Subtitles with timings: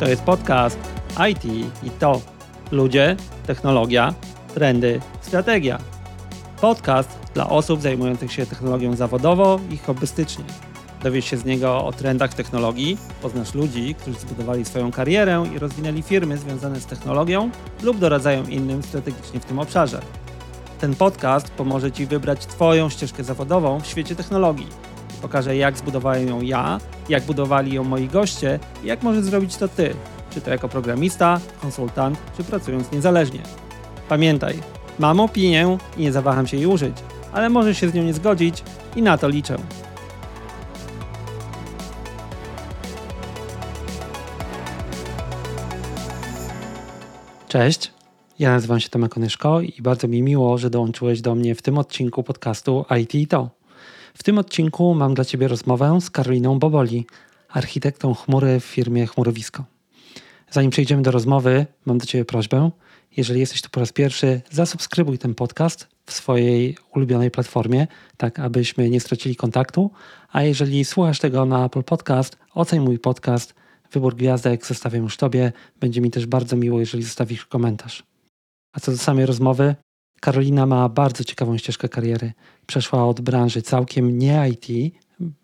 [0.00, 0.78] To jest podcast
[1.30, 1.44] IT
[1.82, 2.20] i to
[2.70, 3.16] ludzie,
[3.46, 4.14] technologia,
[4.54, 5.78] trendy, strategia.
[6.60, 10.44] Podcast dla osób zajmujących się technologią zawodowo i hobbystycznie.
[11.02, 16.02] Dowiesz się z niego o trendach technologii, poznasz ludzi, którzy zbudowali swoją karierę i rozwinęli
[16.02, 17.50] firmy związane z technologią
[17.82, 20.00] lub doradzają innym strategicznie w tym obszarze.
[20.80, 24.66] Ten podcast pomoże Ci wybrać Twoją ścieżkę zawodową w świecie technologii.
[25.22, 29.68] Pokażę, jak zbudowałem ją ja, jak budowali ją moi goście i jak możesz zrobić to
[29.68, 29.94] Ty,
[30.30, 33.40] czy to jako programista, konsultant, czy pracując niezależnie.
[34.08, 34.58] Pamiętaj,
[34.98, 36.96] mam opinię i nie zawaham się jej użyć,
[37.32, 38.62] ale możesz się z nią nie zgodzić
[38.96, 39.58] i na to liczę.
[47.48, 47.92] Cześć,
[48.38, 51.78] ja nazywam się Tomek Onyszko i bardzo mi miło, że dołączyłeś do mnie w tym
[51.78, 53.57] odcinku podcastu IT i to.
[54.18, 57.06] W tym odcinku mam dla Ciebie rozmowę z Karoliną Boboli,
[57.48, 59.64] architektą chmury w firmie Chmurowisko.
[60.50, 62.70] Zanim przejdziemy do rozmowy, mam do Ciebie prośbę.
[63.16, 68.90] Jeżeli jesteś tu po raz pierwszy, zasubskrybuj ten podcast w swojej ulubionej platformie, tak abyśmy
[68.90, 69.90] nie stracili kontaktu.
[70.32, 73.54] A jeżeli słuchasz tego na Apple Podcast, oceń mój podcast.
[73.92, 75.52] Wybór gwiazdek zostawiam już Tobie.
[75.80, 78.02] Będzie mi też bardzo miło, jeżeli zostawisz komentarz.
[78.72, 79.74] A co do samej rozmowy,
[80.20, 82.32] Karolina ma bardzo ciekawą ścieżkę kariery.
[82.66, 84.94] Przeszła od branży całkiem nie IT,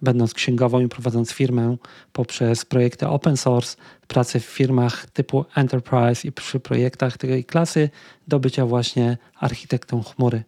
[0.03, 1.77] będąc księgową i prowadząc firmę
[2.13, 7.91] poprzez projekty open source, pracę w firmach typu enterprise i przy projektach tej klasy
[8.29, 10.45] do bycia właśnie architektą chmury.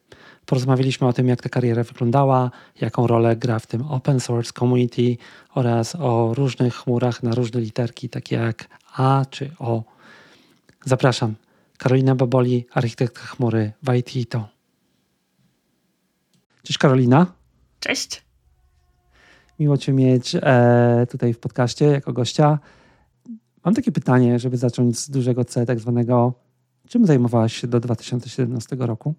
[0.46, 5.16] Porozmawialiśmy o tym, jak ta kariera wyglądała, jaką rolę gra w tym open source community
[5.54, 9.84] oraz o różnych chmurach na różne literki, takie jak A czy O.
[10.84, 11.34] Zapraszam.
[11.76, 14.48] Karolina Baboli, architektka chmury w IT to.
[16.62, 17.26] Cześć Karolina.
[17.80, 18.26] Cześć.
[19.58, 22.58] Miło Cię mieć e, tutaj w podcaście jako gościa.
[23.64, 26.34] Mam takie pytanie, żeby zacząć z dużego C, tak zwanego.
[26.88, 29.14] Czym zajmowałaś się do 2017 roku?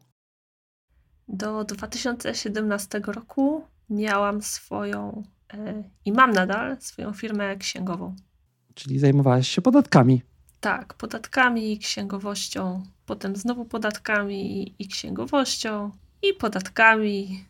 [1.28, 5.24] Do 2017 roku miałam swoją
[5.54, 8.16] e, i mam nadal swoją firmę księgową.
[8.74, 10.22] Czyli zajmowałaś się podatkami.
[10.60, 15.92] Tak, podatkami księgowością, potem znowu podatkami i księgowością
[16.22, 17.46] i podatkami.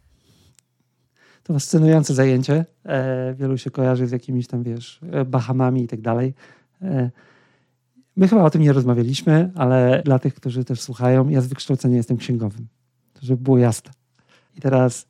[1.43, 2.65] To fascynujące zajęcie.
[2.85, 6.33] E, wielu się kojarzy z jakimiś tam, wiesz, e, Bahamami i tak dalej.
[6.81, 7.11] E,
[8.15, 11.97] my chyba o tym nie rozmawialiśmy, ale dla tych, którzy też słuchają, ja z wykształcenia
[11.97, 12.67] jestem księgowym.
[13.21, 13.91] Żeby było jasne.
[14.57, 15.07] I teraz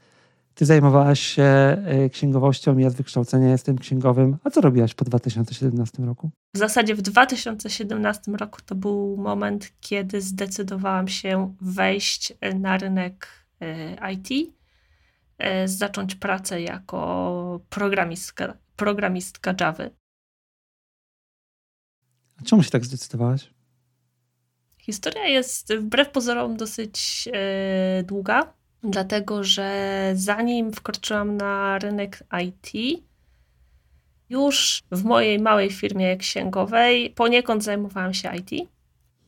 [0.58, 4.38] ty zajmowałaś się e, księgowością, ja z wykształcenia jestem księgowym.
[4.44, 6.32] A co robiłaś po 2017 roku?
[6.54, 13.28] W zasadzie w 2017 roku to był moment, kiedy zdecydowałam się wejść na rynek
[13.62, 14.54] e, IT,
[15.66, 19.84] zacząć pracę jako programistka, programistka Java.
[22.42, 23.54] A czemu się tak zdecydowałaś?
[24.78, 27.30] Historia jest wbrew pozorom dosyć
[28.04, 28.54] długa
[28.84, 33.02] dlatego że zanim wkroczyłam na rynek IT,
[34.30, 38.70] już w mojej małej firmie księgowej poniekąd zajmowałam się IT.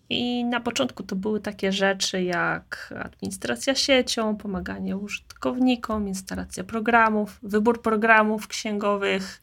[0.09, 7.81] I na początku to były takie rzeczy jak administracja siecią, pomaganie użytkownikom, instalacja programów, wybór
[7.81, 9.41] programów księgowych.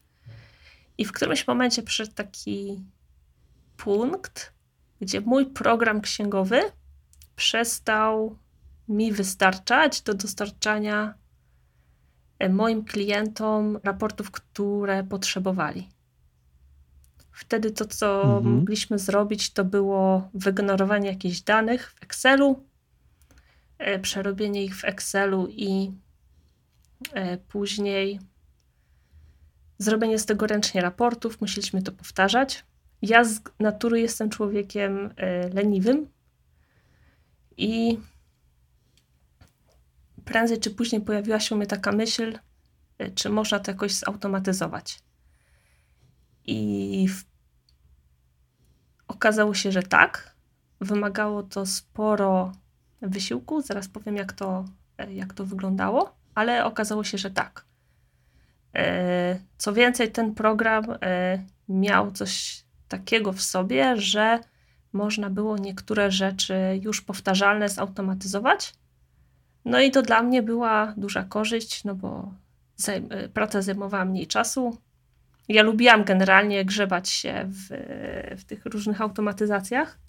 [0.97, 2.83] I w którymś momencie przyszedł taki
[3.77, 4.53] punkt,
[5.01, 6.61] gdzie mój program księgowy
[7.35, 8.37] przestał
[8.87, 11.13] mi wystarczać do dostarczania
[12.39, 15.89] e, moim klientom raportów, które potrzebowali.
[17.31, 18.55] Wtedy to, co mhm.
[18.55, 22.63] mogliśmy zrobić, to było wygenerowanie jakichś danych w Excelu,
[23.77, 25.91] e, przerobienie ich w Excelu i
[27.13, 28.19] e, później
[29.77, 31.41] zrobienie z tego ręcznie raportów.
[31.41, 32.65] Musieliśmy to powtarzać.
[33.01, 35.13] Ja z natury jestem człowiekiem
[35.53, 36.07] leniwym
[37.57, 37.99] i
[40.27, 42.39] prędzej czy później pojawiła się u mnie taka myśl,
[43.01, 44.99] y, czy można to jakoś zautomatyzować.
[46.45, 47.23] I w...
[49.07, 50.37] okazało się, że tak.
[50.81, 52.51] Wymagało to sporo
[53.01, 53.61] wysiłku.
[53.61, 54.65] Zaraz powiem, jak to,
[54.97, 57.65] e, jak to wyglądało, ale okazało się, że tak.
[58.75, 64.39] E, co więcej, ten program e, miał coś takiego w sobie, że
[64.93, 68.73] można było niektóre rzeczy już powtarzalne zautomatyzować
[69.65, 72.33] no i to dla mnie była duża korzyść, no bo
[72.75, 74.77] zajm praca zajmowała mniej czasu.
[75.49, 77.67] Ja lubiłam generalnie grzebać się w,
[78.37, 79.99] w tych różnych automatyzacjach.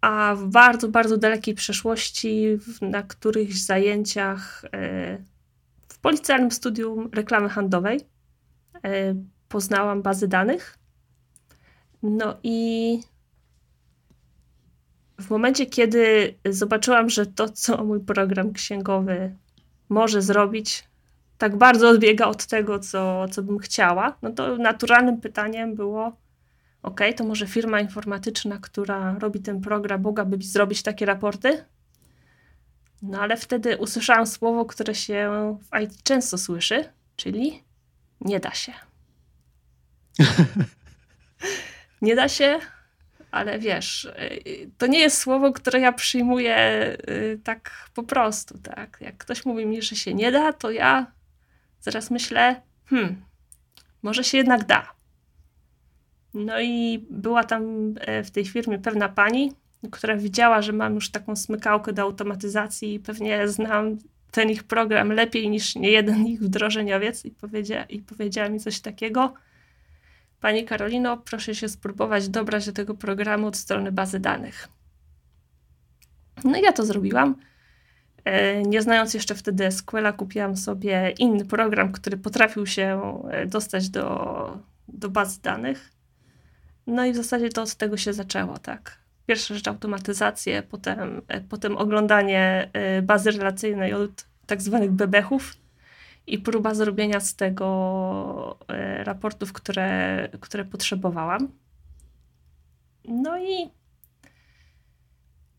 [0.00, 5.18] A w bardzo, bardzo dalekiej przeszłości, na którychś zajęciach e,
[5.88, 8.00] w policjalnym studium reklamy handlowej
[8.84, 9.14] e,
[9.48, 10.78] poznałam bazy danych
[12.04, 13.00] No i
[15.24, 19.34] w momencie, kiedy zobaczyłam, że to, co mój program księgowy
[19.88, 20.84] może zrobić,
[21.38, 26.16] tak bardzo odbiega od tego, co, co bym chciała, no to naturalnym pytaniem było:
[26.82, 31.64] OK, to może firma informatyczna, która robi ten program, mogłaby zrobić takie raporty?
[33.02, 35.30] No ale wtedy usłyszałam słowo, które się
[35.60, 36.84] w IT często słyszy,
[37.16, 37.62] czyli
[38.20, 38.72] nie da się.
[42.02, 42.58] nie da się,
[43.34, 46.56] ale wiesz, y, to nie jest słowo, które ja przyjmuję
[47.08, 48.98] y, tak po prostu, tak.
[49.00, 51.06] Jak ktoś mówi mi, że się nie da, to ja
[51.80, 53.24] zaraz myślę, hmm,
[54.02, 54.92] może się jednak da.
[56.34, 59.52] No i była tam e, w tej firmie pewna pani,
[59.90, 63.98] która widziała, że mam już taką smykałkę do automatyzacji i pewnie znam
[64.30, 69.34] ten ich program lepiej niż niejeden ich wdrożeniowiec i, powiedzia, i powiedziała mi coś takiego.
[70.44, 74.68] Pani Karolino, proszę się spróbować dobrać do tego programu od strony bazy danych.
[76.44, 77.36] No i ja to zrobiłam.
[78.24, 83.88] E, nie znając jeszcze wtedy SQL-a, kupiłam sobie inny program, który potrafił się e, dostać
[83.88, 84.58] do,
[84.88, 85.90] do bazy danych.
[86.86, 88.98] No i w zasadzie to od tego się zaczęło, tak.
[89.26, 92.70] Pierwsza rzecz automatyzację, potem, e, potem oglądanie
[93.02, 95.63] bazy relacyjnej od tak zwanych bebechów
[96.26, 98.58] i próba zrobienia z tego
[98.98, 101.48] raportów, które, które potrzebowałam.
[103.04, 103.70] No i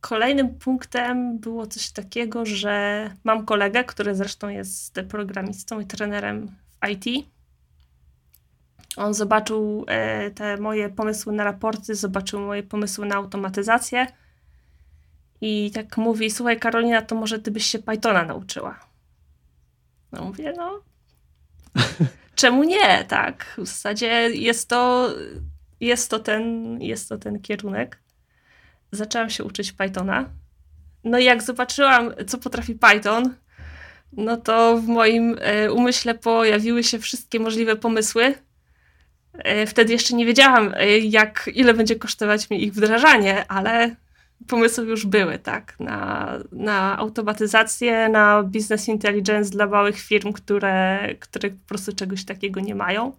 [0.05, 6.89] Kolejnym punktem było coś takiego, że mam kolegę, który zresztą jest programistą i trenerem w
[6.89, 7.27] IT.
[8.97, 14.07] On zobaczył e, te moje pomysły na raporty, zobaczył moje pomysły na automatyzację
[15.41, 18.79] i tak mówi: Słuchaj, Karolina, to może ty byś się Pythona nauczyła.
[20.15, 20.81] No mówię, no.
[22.35, 23.55] Czemu nie, tak?
[23.57, 25.09] W zasadzie jest to,
[25.79, 27.99] jest to, ten, jest to ten kierunek
[28.95, 30.29] zaczęłam się uczyć Pythona.
[31.03, 33.35] No i jak zobaczyłam, co potrafi Python,
[34.13, 38.33] no to w moim e, umyśle pojawiły się wszystkie możliwe pomysły.
[39.33, 43.95] E, wtedy jeszcze nie wiedziałam, e, jak, ile będzie kosztować mi ich wdrażanie, ale
[44.47, 51.49] pomysły już były, tak, na, na automatyzację, na business intelligence dla małych firm, które, które
[51.49, 53.13] po prostu czegoś takiego nie mają.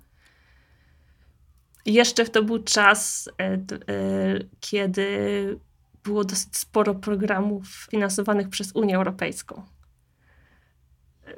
[1.86, 3.28] jeszcze to był czas,
[4.60, 5.06] kiedy
[6.04, 9.62] było dosyć sporo programów finansowanych przez Unię Europejską.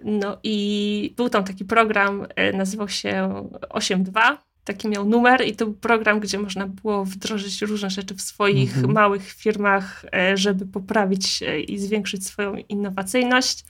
[0.04, 5.64] No i był tam taki program, e, nazywał się 8.2, taki miał numer i to
[5.64, 8.94] był program, gdzie można było wdrożyć różne rzeczy w swoich mhm.
[8.94, 13.64] małych firmach, e, żeby poprawić e, i zwiększyć swoją innowacyjność.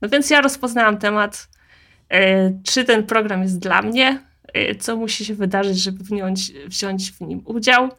[0.00, 1.48] No więc ja rozpoznałam temat,
[2.64, 4.20] czy ten program jest dla mnie,
[4.78, 7.90] co musi się wydarzyć, żeby wziąć, wziąć w nim udział.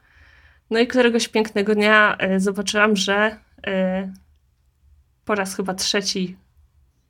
[0.69, 3.37] No i któregoś pięknego dnia e, zobaczyłam, że
[3.67, 4.13] e,
[5.25, 6.35] po raz chyba trzeci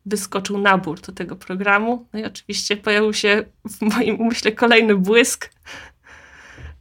[0.05, 2.07] wyskoczył nabór do tego programu.
[2.13, 5.49] No i oczywiście pojawił się w moim umyśle kolejny błysk.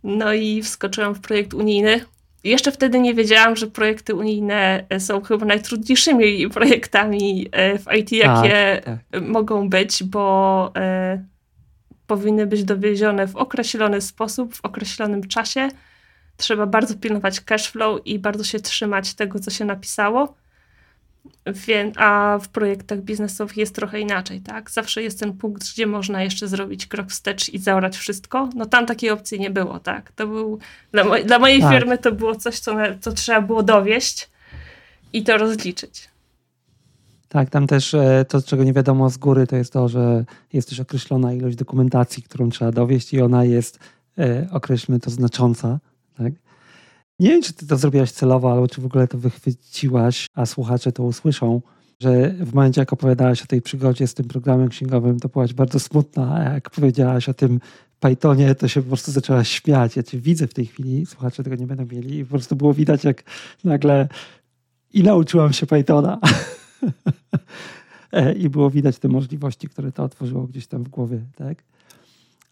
[0.03, 2.05] No i wskoczyłam w projekt unijny.
[2.44, 8.82] Jeszcze wtedy nie wiedziałam, że projekty unijne e, są chyba najtrudniejszymi projektami w IT, jakie
[8.85, 9.23] tak, tak.
[9.23, 10.73] mogą być, bo
[12.06, 15.69] powinny być dowiezione w określony sposób, w określonym czasie
[16.37, 20.34] trzeba bardzo pilnować cash flow i bardzo się trzymać tego, co się napisało.
[21.97, 24.71] A w projektach biznesowych jest trochę inaczej, tak?
[24.71, 28.49] Zawsze jest ten punkt, gdzie można jeszcze zrobić krok wstecz i zaorać wszystko.
[28.55, 30.13] No tam takiej opcji nie było, tak?
[30.13, 30.59] To był,
[30.93, 31.75] dla, mo dla mojej tak.
[31.75, 34.31] firmy to było coś, co, co trzeba było dowieść
[35.13, 36.09] i to rozliczyć.
[37.29, 40.69] Tak, tam też e, to, czego nie wiadomo z góry, to jest to, że jest
[40.69, 43.79] też określona ilość dokumentacji, którą trzeba dowieść i ona jest,
[44.19, 45.79] e, określmy to, znacząca.
[47.21, 50.93] Nie wiem, czy ty to zrobiłaś celowo, albo czy w ogóle to wychwyciłaś, a słuchacze
[50.93, 51.63] to usłyszą,
[52.01, 55.81] że w momencie, jak opowiadałaś o tej przygodzie z tym programem księgowym, to byłaś bardzo
[55.81, 57.61] smutna, a jak powiedziałaś o tym
[58.01, 59.97] Pythonie, to się po prostu zaczęłaś śmiać.
[59.97, 62.75] Ja cię widzę w tej chwili, słuchacze tego nie będą mieli i po prostu było
[62.75, 63.23] widać, jak
[63.65, 64.09] nagle
[64.93, 66.19] i nauczyłam się Pythona.
[68.43, 71.63] I było widać te możliwości, które to otworzyło gdzieś tam w głowie, tak?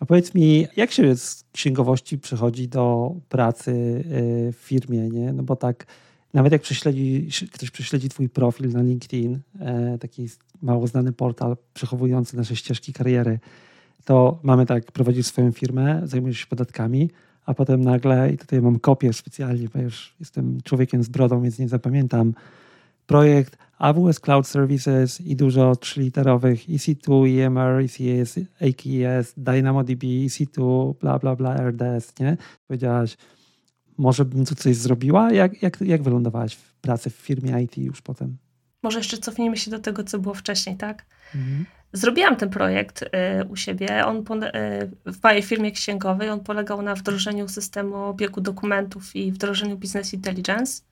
[0.03, 5.33] A powiedz mi, jak się z księgowości przechodzi do pracy y, w firmie, nie?
[5.33, 5.87] No bo tak,
[6.35, 10.29] nawet jak prześledzi, ktoś prześledzi twój profil na LinkedIn, e, taki
[10.63, 13.39] mało znany portal przechowujący nasze ścieżki kariery,
[14.05, 17.11] to mamy tak, prowadzisz swoją firmę, zajmujesz się podatkami,
[17.47, 21.59] a potem nagle, i tutaj mam kopię specjalnie, bo już jestem człowiekiem z brodą, więc
[21.59, 22.35] nie zapamiętam,
[23.07, 31.37] projekt AWS Cloud Services i dużo trzyliterowych EC2, EMR, ECS, AKS, DynamoDB, EC2, bla, bla,
[31.37, 32.37] bla, RDS, nie?
[32.67, 33.17] Powiedziałaś,
[33.99, 35.33] może bym tu coś zrobiła?
[35.33, 38.37] Jak, jak, jak wylądowałaś w pracy w firmie IT już potem?
[38.83, 41.07] Może jeszcze cofnijmy się do tego, co było wcześniej, tak?
[41.35, 41.65] Mhm.
[41.93, 43.09] Zrobiłam ten projekt y,
[43.45, 44.07] u siebie.
[44.07, 44.23] On y,
[45.07, 46.31] w mojej firmie księgowej.
[46.31, 50.83] On polegał na wdrożeniu systemu obiegu dokumentów i wdrożeniu business intelligence.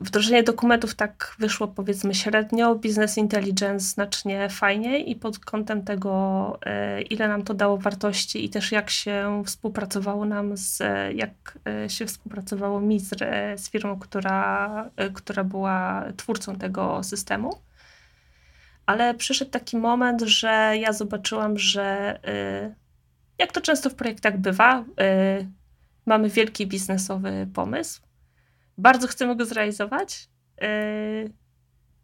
[0.00, 7.02] Wdrożenie dokumentów tak wyszło powiedzmy średnio, business intelligence znacznie fajniej i pod kątem tego, e,
[7.02, 10.82] ile nam to dało wartości i też jak się współpracowało nam z,
[11.14, 13.08] jak e, się współpracowało mi z,
[13.60, 17.58] z firmą, która, e, która była twórcą tego systemu.
[18.86, 22.18] Ale przyszedł taki moment, że ja zobaczyłam, że
[23.38, 24.84] jak to często w projektach bywa,
[26.06, 28.05] mamy wielki biznesowy pomysł,
[28.78, 30.28] bardzo chcemy go zrealizować.
[30.60, 30.68] E,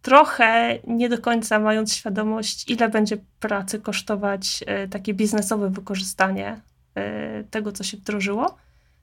[0.02, 6.60] trochę nie do końca mając świadomość, ile będzie pracy kosztować e, takie biznesowe wykorzystanie
[6.94, 8.56] e, tego, co się wdrożyło.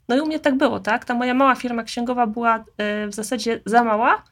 [0.07, 1.05] No i u mnie tak było, tak?
[1.05, 2.65] Ta moja mała firma księgowa była
[3.07, 4.23] w zasadzie za mała,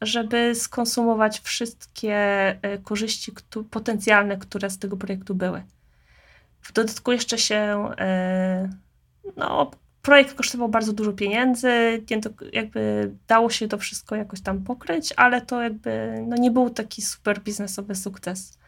[0.00, 2.16] żeby skonsumować wszystkie
[2.84, 3.32] korzyści
[3.70, 5.62] potencjalne, które z tego projektu były.
[6.60, 7.90] W dodatku jeszcze się
[9.36, 9.70] no,
[10.02, 12.02] projekt kosztował bardzo dużo pieniędzy,
[12.52, 17.02] jakby dało się to wszystko jakoś tam pokryć, ale to jakby no nie był taki
[17.02, 18.58] super biznesowy sukces.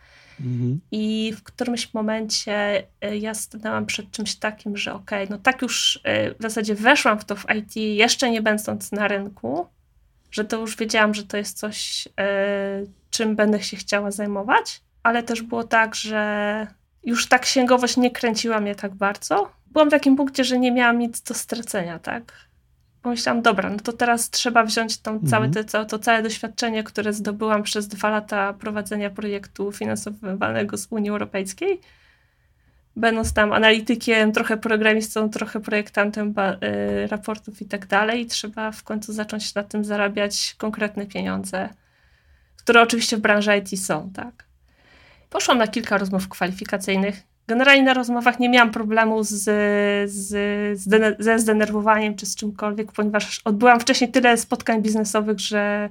[0.41, 0.81] Mhm.
[0.91, 5.63] I w którymś momencie e, ja stanęłam przed czymś takim, że okej, okay, no tak
[5.63, 9.67] już e, w zasadzie weszłam w to w IT, jeszcze nie będąc na rynku,
[10.31, 15.23] że to już wiedziałam, że to jest coś, e, czym będę się chciała zajmować, ale
[15.23, 16.67] też było tak, że
[17.05, 20.99] już ta księgowość nie kręciła mnie tak bardzo, byłam w takim punkcie, że nie miałam
[20.99, 22.33] nic do stracenia, tak?
[23.03, 25.31] Pomyślałam, dobra, no to teraz trzeba wziąć tą mhm.
[25.31, 31.11] całe, te, to całe doświadczenie, które zdobyłam przez dwa lata prowadzenia projektu finansowanego z Unii
[31.11, 31.81] Europejskiej,
[32.97, 39.13] będąc tam analitykiem, trochę programistą, trochę projektantem y, raportów i tak dalej, trzeba w końcu
[39.13, 41.69] zacząć na tym zarabiać konkretne pieniądze,
[42.57, 44.45] które oczywiście w branży IT są, tak.
[45.31, 49.31] Poszłam na kilka rozmów kwalifikacyjnych, Generalnie na rozmowach nie miałam problemu z,
[50.11, 50.29] z,
[50.81, 55.89] z, ze zdenerwowaniem czy z czymkolwiek, ponieważ odbyłam wcześniej tyle spotkań biznesowych, że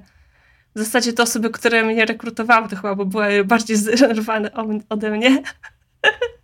[0.74, 4.50] w zasadzie te osoby, które mnie rekrutowały, to chyba były bardziej zdenerwowane
[4.88, 5.42] ode mnie.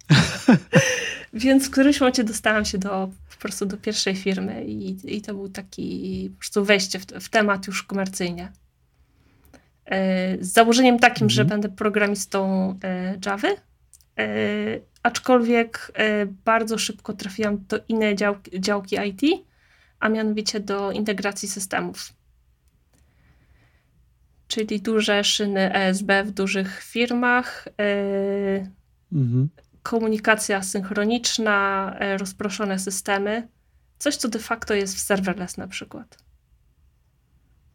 [1.32, 5.34] Więc w którymś momencie dostałam się do, po prostu do pierwszej firmy i, i to
[5.34, 8.52] był taki po prostu wejście w, w temat już komercyjnie.
[9.86, 11.30] E, z założeniem takim, mhm.
[11.30, 13.48] że będę programistą e, Java,
[15.02, 19.46] aczkolwiek e, bardzo szybko trafiłam do innej działki, działki IT,
[20.00, 22.12] a mianowicie do integracji systemów.
[24.48, 28.70] Czyli duże szyny ESB w dużych firmach, e,
[29.12, 29.48] mhm.
[29.82, 33.48] komunikacja synchroniczna, e, rozproszone systemy.
[33.98, 36.18] Coś, co de facto jest w serverless na przykład.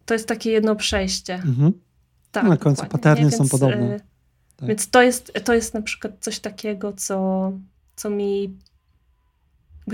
[0.06, 1.34] To jest takie jedno przejście.
[1.34, 1.72] Mhm.
[2.32, 4.11] Tak, na końcu paterny są podobne.
[4.62, 4.68] Tak.
[4.68, 7.52] Więc to jest, to jest na przykład coś takiego, co,
[7.96, 8.58] co mi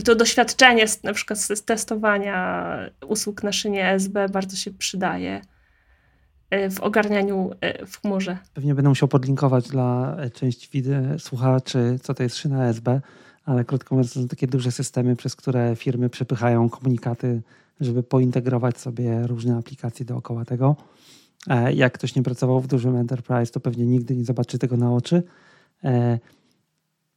[0.05, 5.41] to doświadczenie na przykład z testowania usług na szynie SB bardzo się przydaje
[6.49, 8.37] e, w ogarnianiu e, w chmurze.
[8.53, 13.01] Pewnie będę musiał podlinkować dla e, części widy, słuchaczy, co to jest szyna SB,
[13.45, 17.41] ale krótko mówiąc, to są takie duże systemy, przez które firmy przepychają komunikaty,
[17.79, 20.75] żeby pointegrować sobie różne aplikacje dookoła tego.
[21.47, 24.93] E, jak ktoś nie pracował w dużym enterprise, to pewnie nigdy nie zobaczy tego na
[24.93, 25.23] oczy.
[25.83, 26.19] E,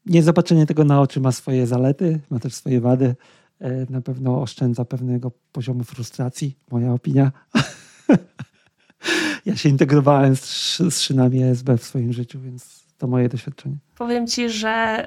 [0.07, 3.15] nie zobaczenie tego na oczy ma swoje zalety, ma też swoje wady.
[3.61, 7.33] E, na pewno oszczędza pewnego poziomu frustracji, moja opinia.
[9.47, 13.77] ja się integrowałem z, z szynami ESB w swoim życiu, więc to moje doświadczenie.
[13.99, 15.07] Powiem ci, że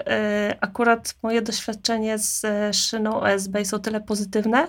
[0.51, 4.67] y, akurat moje doświadczenie z szyną ESB jest o tyle pozytywne,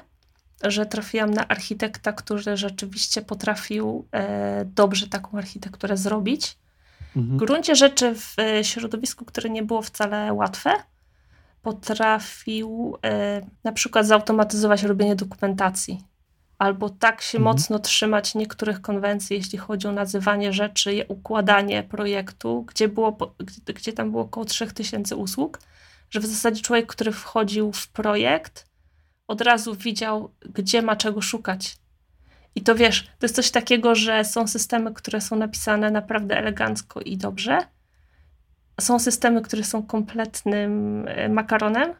[0.62, 6.58] że trafiłam na architekta, który rzeczywiście potrafił e, dobrze taką architekturę zrobić.
[7.16, 7.36] Mhm.
[7.36, 10.70] W gruncie rzeczy w e, środowisku, które nie było wcale łatwe,
[11.62, 16.04] potrafił e, na przykład zautomatyzować robienie dokumentacji
[16.58, 17.56] albo tak się mhm.
[17.56, 23.72] mocno trzymać niektórych konwencji, jeśli chodzi o nazywanie rzeczy, i układanie projektu, gdzie, było, gdzie,
[23.74, 25.58] gdzie tam było około 3000 usług,
[26.10, 28.66] że w zasadzie człowiek, który wchodził w projekt,
[29.28, 31.76] od razu widział, gdzie ma czego szukać.
[32.54, 37.00] I to wiesz, to jest coś takiego, że są systemy, które są napisane naprawdę elegancko
[37.00, 37.58] i dobrze.
[38.80, 41.94] Są systemy, które są kompletnym e, makaronem.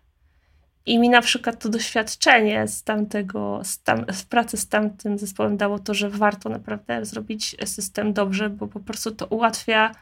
[0.87, 5.57] I mi na przykład to doświadczenie z tamtego, z, tam, z pracy z tamtym zespołem
[5.57, 9.95] dało to, że warto naprawdę zrobić system dobrze, bo po prostu to ułatwia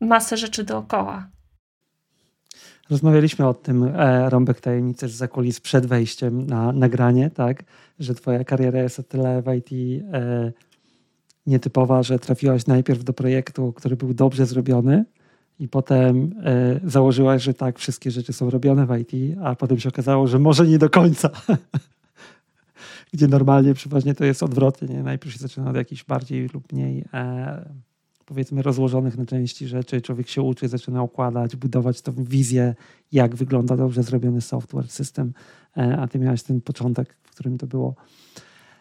[0.00, 1.28] masę rzeczy dookoła.
[2.90, 7.64] Rozmawialiśmy o tym e, rąbek tajemnicy z zakulis przed wejściem na nagranie, tak?
[7.98, 10.52] Że twoja kariera jest o tyle w IT e,
[11.46, 15.04] nietypowa, że trafiłaś najpierw do projektu, który był dobrze zrobiony
[15.58, 19.88] i potem e, założyłaś, że tak, wszystkie rzeczy są robione w IT, a potem się
[19.88, 21.30] okazało, że może nie do końca.
[23.12, 24.88] Gdzie normalnie przeważnie to jest odwrotnie.
[24.88, 25.02] Nie?
[25.02, 27.64] Najpierw się zaczyna od jakichś bardziej lub mniej e,
[28.26, 30.00] powiedzmy rozłożonych na części rzeczy.
[30.00, 32.74] Człowiek się uczy, zaczyna układać, budować tą wizję,
[33.12, 35.32] jak wygląda dobrze zrobiony software, system,
[35.76, 37.94] e, a ty miałeś ten początek, w którym to było.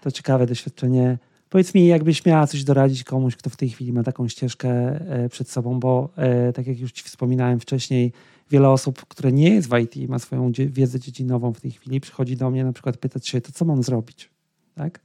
[0.01, 1.17] To ciekawe doświadczenie.
[1.49, 5.29] Powiedz mi, jakbyś miała coś doradzić komuś, kto w tej chwili ma taką ścieżkę e,
[5.29, 8.13] przed sobą, bo e, tak jak już Ci wspominałem wcześniej,
[8.49, 12.37] wiele osób, które nie jest w IT, ma swoją wiedzę dziedzinową w tej chwili, przychodzi
[12.37, 14.29] do mnie na przykład pytać się, to co mam zrobić?
[14.75, 15.01] Tak?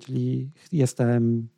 [0.00, 1.48] Czyli jestem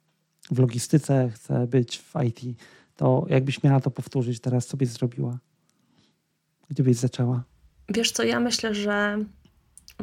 [0.51, 2.59] w logistyce, chcę być w IT,
[2.97, 5.39] to jakbyś miała to powtórzyć teraz, byś zrobiła?
[6.69, 7.45] Gdzie byś zaczęła?
[7.89, 9.19] Wiesz co, ja myślę, że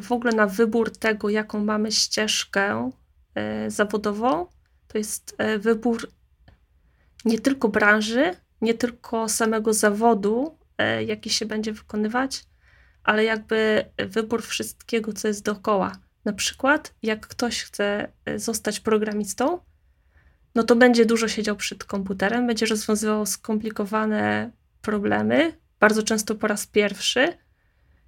[0.00, 2.90] w ogóle na wybór tego, jaką mamy ścieżkę
[3.66, 4.46] y, zawodową,
[4.88, 6.10] to jest y, wybór
[7.24, 10.58] nie tylko branży, nie tylko samego zawodu,
[11.00, 12.44] y, jaki się będzie wykonywać,
[13.02, 15.92] ale jakby wybór wszystkiego, co jest dookoła.
[16.24, 19.58] Na przykład, jak ktoś chce zostać programistą,
[20.54, 24.50] no to będzie dużo siedział przed komputerem, będzie rozwiązywał skomplikowane
[24.82, 27.38] problemy, bardzo często po raz pierwszy,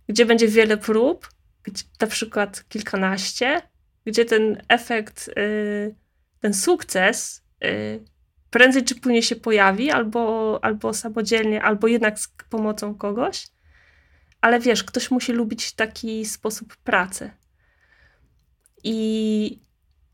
[0.08, 1.28] gdzie będzie wiele prób,
[1.62, 3.62] gdzie, na przykład kilkanaście,
[4.04, 5.94] gdzie ten efekt, y,
[6.40, 8.04] ten sukces y,
[8.50, 13.48] prędzej czy później się pojawi, albo, albo samodzielnie, albo jednak z pomocą kogoś.
[14.40, 17.30] Ale wiesz, ktoś musi lubić taki sposób pracy.
[18.84, 19.58] I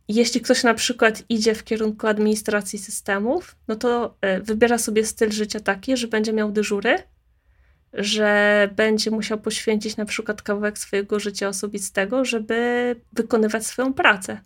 [0.09, 5.31] jeśli ktoś na przykład idzie w kierunku administracji systemów, no to e, wybiera sobie styl
[5.33, 6.99] życia taki, że będzie miał dyżury,
[7.93, 14.41] że będzie musiał poświęcić na przykład kawałek swojego życia osobistego, żeby wykonywać swoją pracę.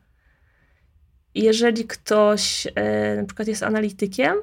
[1.35, 4.35] Jeżeli ktoś e, na przykład jest analitykiem,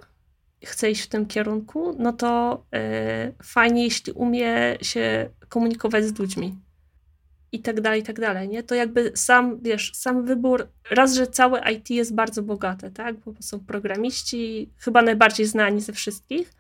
[0.66, 6.67] chce iść w tym kierunku, no to e, fajnie, jeśli umie się komunikować z ludźmi
[7.52, 8.64] i tak dalej, i tak dalej, nie?
[8.64, 13.16] To jakby sam, wiesz, sam wybór, raz, że całe IT jest bardzo bogate, tak?
[13.20, 16.54] Bo są programiści, chyba najbardziej znani ze wszystkich.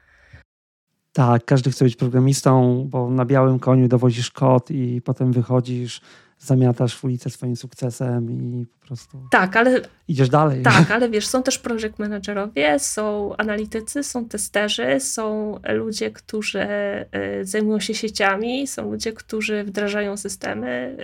[1.13, 6.01] Tak, każdy chce być programistą, bo na białym koniu dowozisz kod i potem wychodzisz
[6.39, 10.63] zamiatasz ulicę swoim sukcesem i po prostu tak, ale, idziesz dalej.
[10.63, 17.07] Tak, ale wiesz, są też project managerowie, są analitycy, są testerzy, są ludzie, którzy e,
[17.41, 20.97] zajmują się sieciami, są ludzie, którzy wdrażają systemy,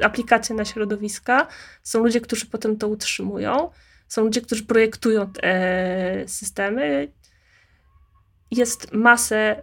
[0.00, 1.46] e, aplikacje na środowiska,
[1.82, 3.70] są ludzie, którzy potem to utrzymują,
[4.08, 7.08] są ludzie, którzy projektują te systemy.
[8.50, 9.62] Jest masę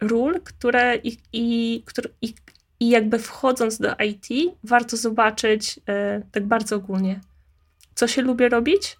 [0.00, 2.34] ról, które i, i, które, i
[2.82, 7.20] i jakby wchodząc do IT, warto zobaczyć e, tak bardzo ogólnie,
[7.94, 8.96] co się lubię robić,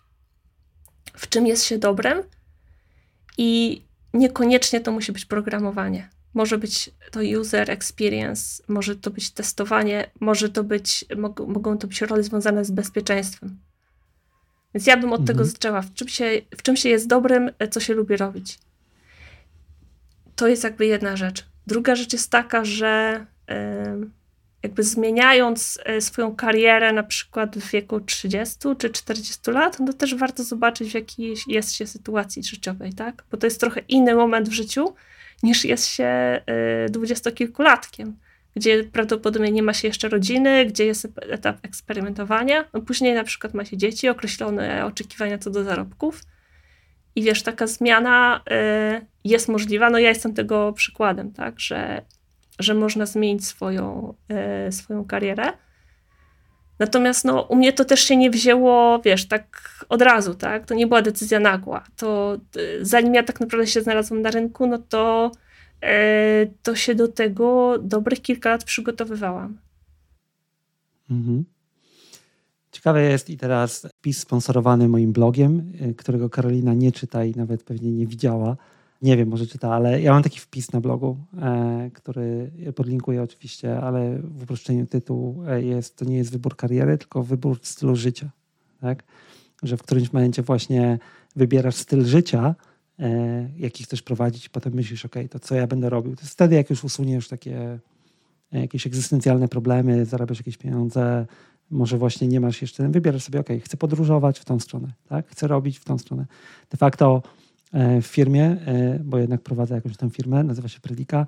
[1.16, 2.22] w czym jest się dobrym
[3.38, 3.82] i
[4.14, 6.08] niekoniecznie to musi być programowanie.
[6.34, 11.86] Może być to user experience, może to być testowanie, może to być, mogą, mogą to
[11.86, 13.58] być role związane z bezpieczeństwem.
[14.74, 15.26] Więc ja bym od mhm.
[15.26, 15.82] tego zaczęła.
[15.82, 18.58] W czym, się, w czym się jest dobrym, e, co się lubi robić.
[20.36, 21.46] To jest jakby jedna rzecz.
[21.66, 23.26] Druga rzecz jest taka, że
[24.62, 30.14] jakby zmieniając e, swoją karierę na przykład w wieku 30 czy 40 lat, no też
[30.14, 33.24] warto zobaczyć w jakiej jest się sytuacji życiowej, tak?
[33.30, 34.94] Bo to jest trochę inny moment w życiu
[35.42, 36.42] niż jest się e,
[36.90, 38.16] dwudziestokilkulatkiem,
[38.56, 43.54] gdzie prawdopodobnie nie ma się jeszcze rodziny, gdzie jest etap eksperymentowania, no później na przykład
[43.54, 46.20] ma się dzieci, określone oczekiwania co do zarobków.
[47.14, 48.40] I wiesz, taka zmiana
[49.24, 52.02] jest możliwa, no ja jestem tego przykładem, tak, że
[52.58, 55.52] że można zmienić swoją, e, swoją karierę.
[56.78, 60.66] Natomiast no, u mnie to też się nie wzięło, wiesz, tak od razu, tak?
[60.66, 61.84] To nie była decyzja nagła.
[61.96, 65.32] To e, zanim ja tak naprawdę się znalazłam na rynku, no to,
[65.82, 69.58] e, to się do tego dobrych kilka lat przygotowywałam.
[71.10, 71.44] Mhm.
[72.72, 77.92] Ciekawe jest i teraz wpis sponsorowany moim blogiem, którego Karolina nie czyta i nawet pewnie
[77.92, 78.56] nie widziała
[79.02, 83.80] nie wiem, może czyta, ale ja mam taki wpis na blogu, e, który podlinkuję oczywiście,
[83.80, 88.30] ale w uproszczeniu tytułu e, jest, to nie jest wybór kariery, tylko wybór stylu życia.
[88.80, 89.02] Tak?
[89.62, 90.98] Że w którymś momencie właśnie
[91.36, 92.54] wybierasz styl życia,
[92.98, 96.16] e, jaki chcesz prowadzić, potem myślisz, ok, to co ja będę robił.
[96.16, 97.78] To jest wtedy, jak już usuniesz takie
[98.52, 101.26] jakieś egzystencjalne problemy, zarabiasz jakieś pieniądze,
[101.70, 105.28] może właśnie nie masz jeszcze, wybierasz sobie, ok, chcę podróżować w tą stronę, tak?
[105.28, 106.26] chcę robić w tą stronę.
[106.70, 107.22] De facto
[108.02, 108.56] w firmie,
[109.04, 111.26] bo jednak prowadzę jakąś tam firmę, nazywa się Predika,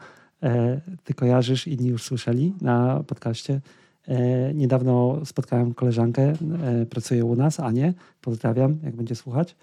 [1.05, 3.61] ty kojarzysz, inni już słyszeli na podcaście,
[4.09, 6.23] E, niedawno spotkałem koleżankę,
[6.63, 9.57] e, pracuje u nas, Anię, pozdrawiam, jak będzie słuchać.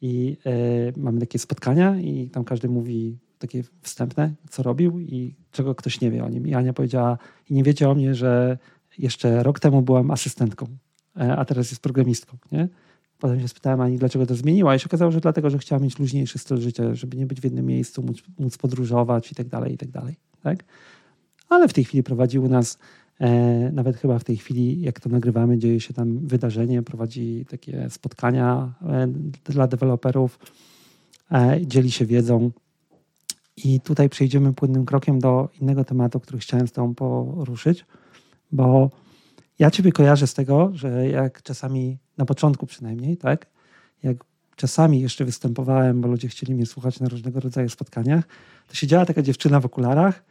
[0.00, 5.74] I e, mamy takie spotkania i tam każdy mówi takie wstępne, co robił i czego
[5.74, 6.46] ktoś nie wie o nim.
[6.46, 7.18] I Ania powiedziała,
[7.50, 8.58] i nie wiecie o mnie, że
[8.98, 10.66] jeszcze rok temu byłam asystentką,
[11.14, 12.68] a teraz jest programistką, nie?
[13.18, 15.98] Potem się spytałem Ani, dlaczego to zmieniła i się okazało, że dlatego, że chciała mieć
[15.98, 19.74] luźniejszy styl życia, żeby nie być w jednym miejscu, móc, móc podróżować i tak dalej,
[19.74, 20.64] i tak dalej, tak?
[21.48, 22.78] Ale w tej chwili prowadzi u nas
[23.20, 23.30] E,
[23.72, 28.74] nawet chyba w tej chwili, jak to nagrywamy, dzieje się tam wydarzenie, prowadzi takie spotkania
[28.82, 29.06] e,
[29.44, 30.38] dla deweloperów,
[31.32, 32.50] e, dzieli się wiedzą.
[33.56, 37.86] I tutaj przejdziemy płynnym krokiem do innego tematu, który chciałem z Tobą poruszyć,
[38.52, 38.90] bo
[39.58, 43.46] ja Ciebie kojarzę z tego, że jak czasami, na początku przynajmniej, tak,
[44.02, 44.24] jak
[44.56, 48.24] czasami jeszcze występowałem, bo ludzie chcieli mnie słuchać na różnego rodzaju spotkaniach,
[48.68, 50.24] to siedziała taka dziewczyna w okularach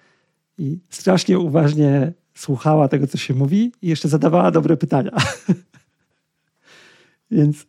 [0.58, 5.12] i strasznie uważnie słuchała tego, co się mówi i jeszcze zadawała dobre pytania.
[7.32, 7.66] Więc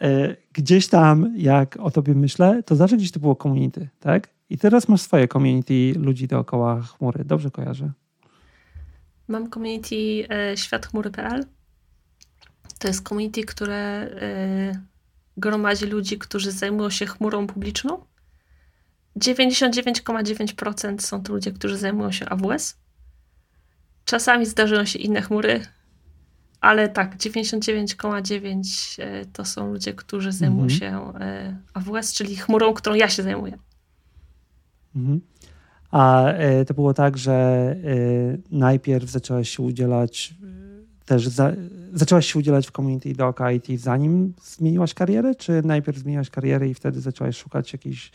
[0.00, 4.28] e, gdzieś tam, jak o tobie myślę, to zawsze gdzieś to było community, tak?
[4.50, 7.24] I teraz masz swoje community ludzi dookoła chmury.
[7.24, 7.92] Dobrze kojarzę?
[9.28, 11.44] Mam community e, światchmury.pl.
[12.78, 14.80] To jest community, które e,
[15.36, 18.04] gromadzi ludzi, którzy zajmują się chmurą publiczną.
[19.18, 22.76] 99,9% są to ludzie, którzy zajmują się AWS.
[24.04, 25.60] Czasami zdarzają się inne chmury,
[26.60, 30.80] ale tak, 99,9 e, to są ludzie, którzy zajmują mhm.
[30.80, 33.58] się e, AWS, czyli chmurą, którą ja się zajmuję.
[34.96, 35.20] Mhm.
[35.90, 36.24] A
[36.66, 37.76] to było tak, że
[38.50, 40.34] najpierw zaczęłaś się udzielać
[41.06, 41.52] też za,
[41.96, 46.74] zaczęłaś się udzielać w community dookoła IT zanim zmieniłaś karierę, czy najpierw zmieniłaś karierę i
[46.74, 48.12] wtedy zaczęłaś szukać jakichś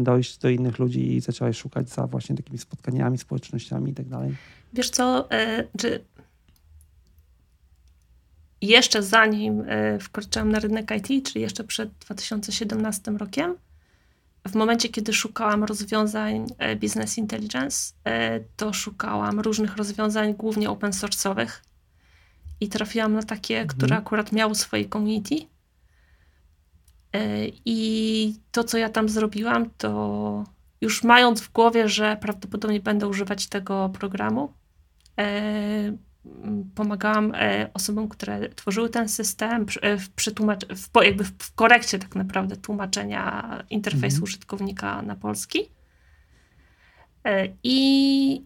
[0.00, 4.36] dojść do innych ludzi i zaczęłaś szukać za właśnie takimi spotkaniami, społecznościami i tak dalej?
[4.72, 6.04] Wiesz co, e, czy
[8.62, 13.54] jeszcze zanim e, wkroczyłam na rynek IT, czyli jeszcze przed 2017 rokiem,
[14.48, 17.92] w momencie, kiedy szukałam rozwiązań e, business intelligence,
[18.56, 21.48] to szukałam różnych rozwiązań, głównie open source'owych
[22.60, 23.78] i trafiłam na takie, mhm.
[23.78, 25.36] które akurat miały swoje community.
[27.64, 30.44] I to, co ja tam zrobiłam, to
[30.80, 34.52] już mając w głowie, że prawdopodobnie będę używać tego programu,
[35.20, 35.96] E,
[36.74, 42.14] pomagałam e, osobom, które tworzyły ten system e, w, przetłumacz- w, jakby w korekcie tak
[42.14, 44.22] naprawdę tłumaczenia interfejsu mhm.
[44.22, 45.70] użytkownika na polski.
[47.62, 48.44] I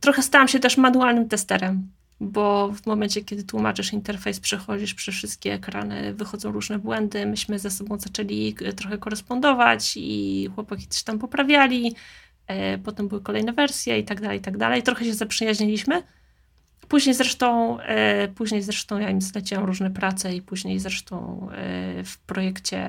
[0.00, 1.88] trochę stałam się też manualnym testerem,
[2.22, 7.26] bo w momencie, kiedy tłumaczysz interfejs, przechodzisz przez wszystkie ekrany, wychodzą różne błędy.
[7.26, 11.94] Myśmy ze sobą zaczęli trochę korespondować i chłopaki coś tam poprawiali.
[12.46, 14.82] E, potem były kolejne wersje i tak dalej, i tak dalej.
[14.82, 16.02] Trochę się zaprzyjaźniliśmy.
[16.88, 22.18] Później zresztą, e, później zresztą ja im zleciłam różne prace i później zresztą e, w
[22.18, 22.88] projekcie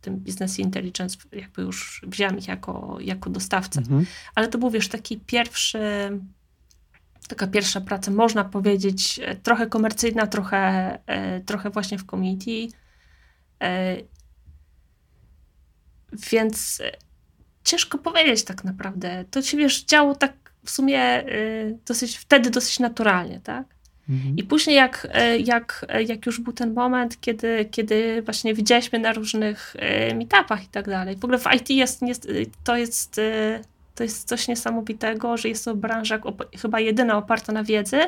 [0.00, 3.80] tym Business Intelligence jakby już wzięłam ich jako, jako dostawcę.
[3.80, 4.06] Mhm.
[4.34, 5.78] Ale to był, wiesz, taki pierwszy,
[7.30, 10.98] taka pierwsza praca, można powiedzieć, trochę komercyjna, trochę,
[11.46, 12.76] trochę właśnie w community.
[16.30, 16.82] Więc
[17.64, 19.24] ciężko powiedzieć tak naprawdę.
[19.30, 20.32] To się wiesz, działo tak
[20.64, 21.24] w sumie
[21.86, 23.64] dosyć, wtedy dosyć naturalnie, tak?
[24.08, 24.36] Mhm.
[24.36, 25.08] I później jak,
[25.44, 29.76] jak, jak już był ten moment, kiedy, kiedy właśnie widzieliśmy na różnych
[30.14, 31.16] meetupach i tak dalej.
[31.16, 32.28] W ogóle w IT jest, jest,
[32.64, 33.20] to, jest,
[33.94, 36.18] to jest coś niesamowitego, że jest to branża
[36.62, 38.00] chyba jedyna oparta na wiedzy,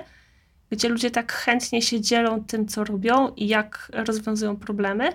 [0.71, 5.13] gdzie ludzie tak chętnie się dzielą tym, co robią i jak rozwiązują problemy.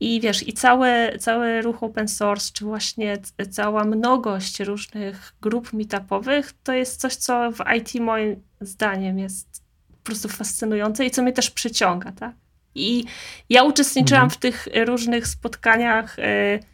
[0.00, 3.18] I wiesz, i cały, cały ruch open source, czy właśnie
[3.50, 10.04] cała mnogość różnych grup meetupowych, to jest coś, co w IT moim zdaniem jest po
[10.04, 12.32] prostu fascynujące i co mnie też przyciąga, tak?
[12.74, 13.04] I
[13.48, 14.30] ja uczestniczyłam mhm.
[14.30, 16.18] w tych różnych spotkaniach.
[16.18, 16.69] Yy,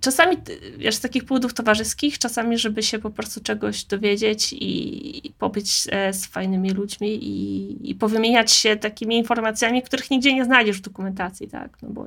[0.00, 0.36] Czasami,
[0.76, 6.12] wiesz, z takich powodów towarzyskich, czasami, żeby się po prostu czegoś dowiedzieć i pobyć e,
[6.12, 11.48] z fajnymi ludźmi i, i powymieniać się takimi informacjami, których nigdzie nie znajdziesz w dokumentacji,
[11.48, 11.82] tak?
[11.82, 12.06] No bo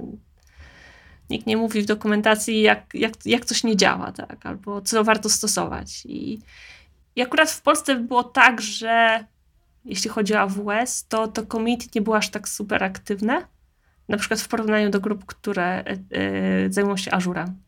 [1.30, 4.46] nikt nie mówi w dokumentacji, jak, jak, jak coś nie działa, tak?
[4.46, 6.06] Albo co warto stosować.
[6.06, 6.40] I,
[7.16, 9.26] I akurat w Polsce było tak, że
[9.86, 13.46] jeśli chodzi o AWS, to, to community nie było aż tak super aktywne
[14.10, 15.84] Na przykład w porównaniu do grup, które
[16.70, 17.64] zajmują się Azurem.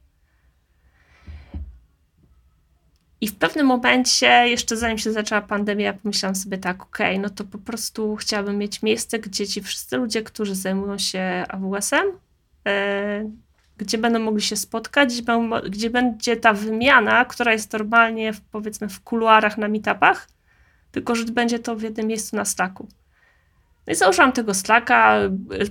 [3.21, 7.43] I w pewnym momencie, jeszcze zanim się zaczęła pandemia, pomyślałam sobie tak, okay, no to
[7.43, 12.05] po prostu chciałabym mieć miejsce, gdzie ci wszyscy ludzie, którzy zajmują się AWS-em,
[12.67, 13.29] e,
[13.77, 15.23] gdzie będą mogli się spotkać, gdzie,
[15.69, 20.27] gdzie, będzie ta wymiana, która jest normalnie w, powiedzmy w kuluarach na meetupach,
[20.91, 22.87] tylko że będzie to w jednym miejscu na Slacku.
[23.87, 25.19] No i założyłam tego Slacka,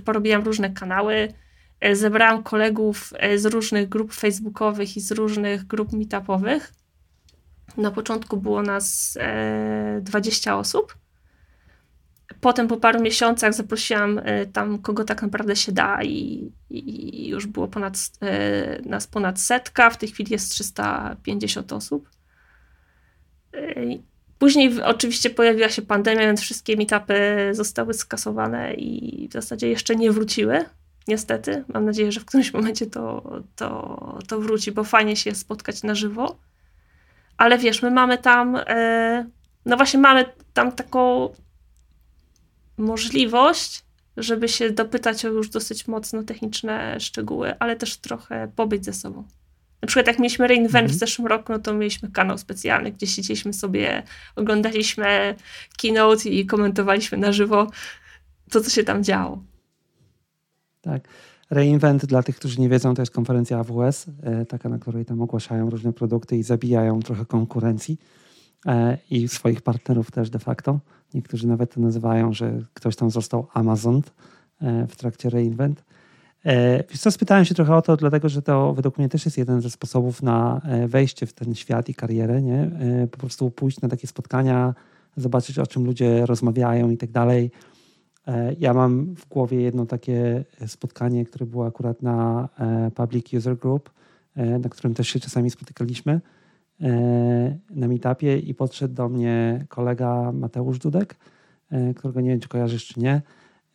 [0.05, 1.33] porobiłam różne kanały,
[1.79, 6.73] e, zebrałam kolegów e, z różnych grup facebookowych i z różnych grup meetupowych
[7.77, 10.97] na początku było nas e, 20 osób.
[12.41, 17.47] Potem po paru miesiącach zaprosiłam e, tam, kogo tak naprawdę się da, i, i już
[17.47, 19.89] było ponad, e, nas ponad setka.
[19.89, 22.09] W tej chwili jest 350 osób.
[24.39, 30.11] Później oczywiście pojawiła się pandemia, więc wszystkie meetupy zostały skasowane i w zasadzie jeszcze nie
[30.11, 30.65] wróciły.
[31.07, 31.63] Niestety.
[31.73, 33.23] Mam nadzieję, że w którymś momencie to,
[33.55, 36.37] to, to wróci, bo fajnie się spotkać na żywo
[37.37, 39.25] ale wiesz, my mamy tam, e,
[39.65, 41.29] no właśnie mamy tam taką
[42.77, 43.85] możliwość,
[44.17, 49.23] żeby się dopytać o już dosyć mocno techniczne szczegóły, ale też trochę pobyć ze sobą.
[49.81, 50.93] Na przykład jak mieliśmy Reinvent mm -hmm.
[50.95, 54.03] w zeszłym roku, no to mieliśmy kanał specjalny, gdzie siedzieliśmy sobie,
[54.35, 55.35] oglądaliśmy
[55.81, 57.67] keynote i komentowaliśmy na żywo
[58.51, 59.43] to, co się tam działo.
[60.81, 61.07] Tak.
[61.49, 65.21] Reinvent, dla tych, którzy nie wiedzą, to jest konferencja AWS, e, taka, na której tam
[65.21, 67.97] ogłaszają różne produkty i zabijają trochę konkurencji
[68.65, 70.79] e, i swoich partnerów też de facto.
[71.13, 74.01] Niektórzy nawet to nazywają, że ktoś tam został Amazon
[74.61, 75.83] e, w trakcie Reinvent.
[76.89, 79.61] Wiesz co, spytałem się trochę o to, dlatego że to według mnie też jest jeden
[79.61, 82.69] ze sposobów na wejście w ten świat i karierę, nie?
[83.11, 84.73] Po prostu pójść na takie spotkania,
[85.17, 87.51] zobaczyć o czym ludzie rozmawiają i tak dalej
[88.27, 93.57] E, ja mam w głowie jedno takie spotkanie, które było akurat na e, Public User
[93.57, 93.89] Group,
[94.35, 96.21] e, na którym też się czasami spotykaliśmy
[97.69, 101.15] na meetupie i podszedł do mnie kolega Mateusz Dudek,
[101.95, 103.21] którego nie wiem, czy kojarzysz, czy nie.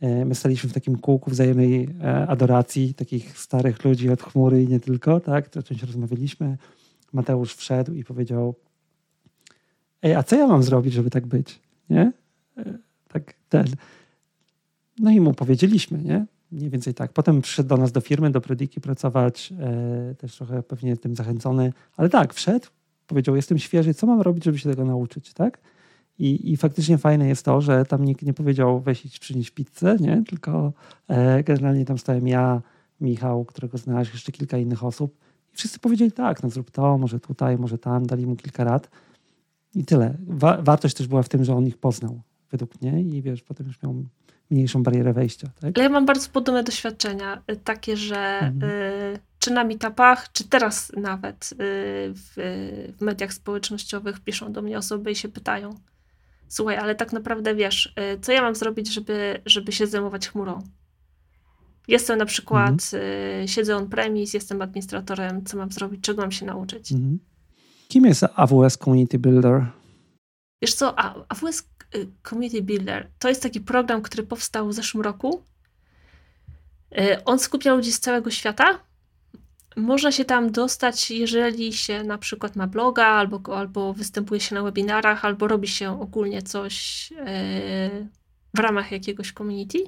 [0.00, 1.88] My staliśmy w takim kółku wzajemnej
[2.28, 5.56] adoracji takich starych ludzi od chmury i nie tylko, tak?
[5.56, 6.56] O czymś rozmawialiśmy.
[7.12, 8.54] Mateusz wszedł i powiedział
[10.02, 11.60] ej, a co ja mam zrobić, żeby tak być?
[11.90, 12.12] Nie?
[13.08, 13.66] Tak ten
[15.00, 16.26] no i mu powiedzieliśmy, nie?
[16.52, 17.12] Mniej więcej tak.
[17.12, 21.72] Potem przyszedł do nas do firmy, do Prediki pracować, e, też trochę pewnie tym zachęcony,
[21.96, 22.66] ale tak, wszedł,
[23.06, 25.58] powiedział, jestem świeży, co mam robić, żeby się tego nauczyć, tak?
[26.20, 29.96] I, I faktycznie fajne jest to, że tam nikt nie powiedział weź idź przynieść pizzę,
[30.00, 30.22] nie?
[30.28, 30.72] Tylko
[31.08, 32.62] e, generalnie tam stałem ja,
[33.00, 35.16] Michał, którego znałeś, jeszcze kilka innych osób
[35.52, 38.90] i wszyscy powiedzieli tak, no zrób to, może tutaj, może tam, dali mu kilka rad
[39.74, 40.16] i tyle.
[40.26, 43.66] Wa wartość też była w tym, że on ich poznał według mnie i wiesz, potem
[43.66, 44.04] już miał
[44.50, 45.48] mniejszą barierę wejścia.
[45.60, 45.78] Tak?
[45.78, 48.72] Ale ja mam bardzo podobne doświadczenia, y, takie, że mhm.
[48.72, 51.56] y, czy na meetupach, czy teraz nawet y,
[52.14, 52.32] w,
[52.98, 55.70] w, mediach społecznościowych piszą do mnie osoby i się pytają,
[56.50, 60.62] słuchaj, ale tak naprawdę wiesz, y, co ja mam zrobić, żeby, żeby się zajmować chmurą?
[61.88, 63.02] Jestem na przykład, mhm.
[63.42, 66.92] Y, siedzę on-premise, jestem administratorem, co mam zrobić, czego mam się nauczyć?
[66.92, 67.18] Mhm.
[67.88, 69.66] Kim jest AWS Community Builder?
[70.62, 71.62] Wiesz co, AWS
[71.94, 75.42] Y, Community Builder to jest taki program, który powstał w zeszłym roku.
[77.24, 78.78] On skupia ludzi z całego świata.
[79.76, 84.62] Można się tam dostać, jeżeli się na przykład ma bloga, albo, albo występuje się na
[84.62, 88.06] webinarach, albo robi się ogólnie coś y,
[88.54, 89.78] w ramach jakiegoś community.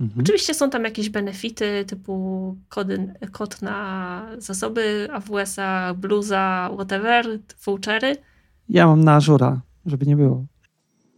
[0.00, 0.20] Mhm.
[0.20, 8.16] Oczywiście są tam jakieś benefity typu kody, kod na zasoby AWS-a, Bluza, whatever, vouchery.
[8.68, 10.44] Ja mam na Azura żeby nie było.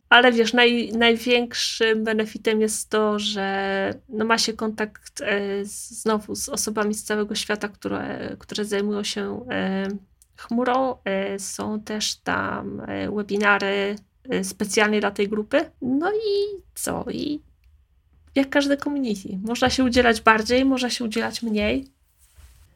[0.09, 6.35] Ale wiesz, naj, największym benefitem jest to, że no ma się kontakt e, z, znowu
[6.35, 9.89] z osobami z całego świata, które, które zajmują się e,
[10.37, 10.95] chmurą.
[11.05, 13.97] E, są też tam e, webinary
[14.29, 15.71] e, specjalnie dla tej grupy.
[15.83, 17.05] No i co?
[17.11, 17.41] I
[18.35, 19.39] jak każde community.
[19.43, 21.87] Można się udzielać bardziej, można się udzielać mniej.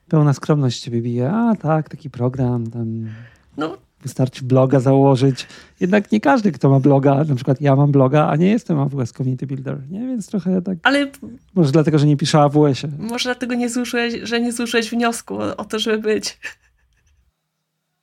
[0.09, 1.31] Pełna skromność ciebie bije.
[1.31, 3.09] A tak, taki program tam.
[3.57, 5.47] No Wystarczy bloga założyć.
[5.81, 9.13] Jednak nie każdy, kto ma bloga, na przykład ja mam bloga, a nie jestem AWS
[9.13, 10.01] Community Builder, nie?
[10.01, 10.79] Więc trochę tak...
[10.83, 11.11] Ale...
[11.55, 12.93] Może dlatego, że nie piszę AWS-ie.
[12.99, 16.39] Może dlatego, nie złożyłeś, że nie złożyłeś wniosku o, o to, żeby być.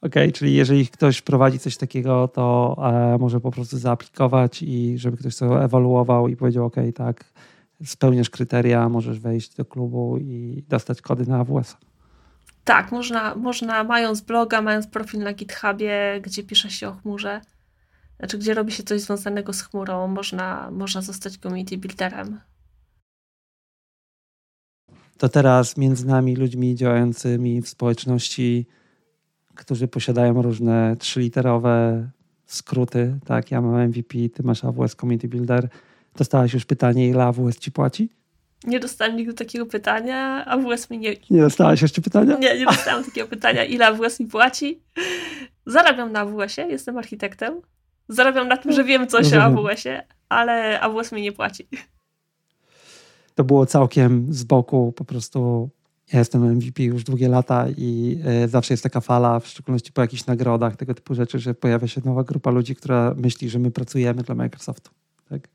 [0.01, 4.97] Okej, okay, czyli jeżeli ktoś prowadzi coś takiego, to e, może po prostu zaaplikować i
[4.97, 7.33] żeby ktoś to ewaluował i powiedział, ok, tak,
[7.85, 11.77] spełniasz kryteria, możesz wejść do klubu i dostać kody na AWS.
[12.65, 17.41] Tak, można, można mając bloga, mając profil na GitHubie, gdzie pisze się o chmurze,
[18.19, 22.39] znaczy gdzie robi się coś związanego z chmurą, można, można zostać community builderem.
[25.17, 28.65] to teraz między nami, ludźmi działającymi w społeczności,
[29.55, 32.09] którzy posiadają różne trzyliterowe
[32.45, 35.69] skróty, tak, ja mam MVP, ty masz AWS Community Builder,
[36.15, 38.09] dostałaś już pytanie, ile AWS ci płaci?
[38.67, 41.15] Nie dostałem nigdy takiego pytania, AWS mi nie...
[41.29, 42.37] Nie dostałaś jeszcze pytania?
[42.37, 44.81] Nie, nie dostałam takiego pytania, ile AWS mi płaci.
[45.65, 47.61] Zarabiam na AWS-ie, jestem architektem.
[48.09, 51.67] Zarabiam na tym, że wiem coś o AWS-ie, ale AWS mi nie płaci.
[53.35, 55.69] To było całkiem z boku, po prostu
[56.13, 60.01] ja jestem MVP już długie lata i e, zawsze jest taka fala, w szczególności po
[60.01, 63.71] jakichś nagrodach, tego typu rzeczy, że pojawia się nowa grupa ludzi, która myśli, że my
[63.71, 64.91] pracujemy dla Microsoftu.
[65.29, 65.47] Tak?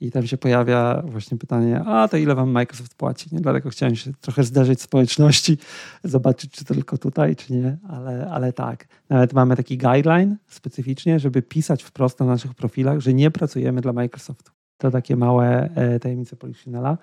[0.00, 3.28] I tam się pojawia właśnie pytanie, a to ile wam Microsoft płaci?
[3.32, 3.40] Nie?
[3.40, 5.58] Dlatego chciałem się trochę zderzyć społeczności,
[6.04, 8.88] zobaczyć, czy to tylko tutaj, czy nie, ale, ale tak.
[9.08, 13.92] Nawet mamy taki guideline specyficznie, żeby pisać wprost na naszych profilach, że nie pracujemy dla
[13.92, 14.52] Microsoftu.
[14.78, 16.98] To takie małe e, tajemnice Polichinela.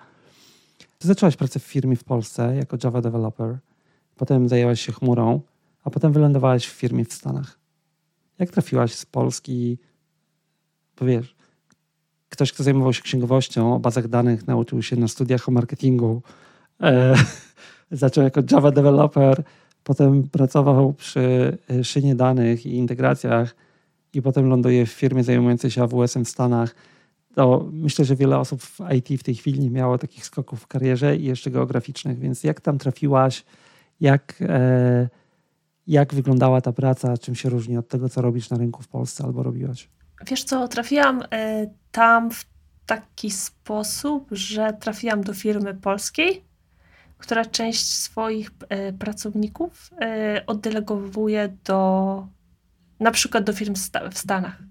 [0.98, 3.58] Ty zaczęłaś pracę w firmie w Polsce jako Java developer,
[4.16, 5.40] potem zajęłaś się chmurą,
[5.84, 7.58] a potem wylądowałaś w firmie w Stanach.
[8.38, 9.78] Jak trafiłaś z Polski,
[11.00, 11.06] bo
[12.28, 16.22] ktoś, kto zajmował się księgowością, o bazach danych, nauczył się na studiach o marketingu,
[16.82, 17.14] e,
[17.90, 19.42] zaczął jako Java developer,
[19.84, 23.56] potem pracował przy e, szynie danych i integracjach
[24.14, 26.74] i potem ląduje w firmie zajmującej się AWS-em w Stanach
[27.38, 30.66] to myślę, że wiele osób w IT w tej chwili nie miało takich skoków w
[30.66, 33.44] karierze i jeszcze geograficznych, więc jak tam trafiłaś,
[34.00, 35.08] jak, e,
[35.86, 39.24] jak wyglądała ta praca, czym się różni od tego, co robisz na rynku w Polsce
[39.24, 39.88] albo robiłaś?
[40.26, 42.44] Wiesz co, trafiłam e, tam w
[42.86, 46.44] taki sposób, że trafiłam do firmy polskiej,
[47.18, 52.26] która część swoich e, pracowników e, oddelegowuje do
[53.00, 53.74] na przykład do firm
[54.10, 54.62] w Stanach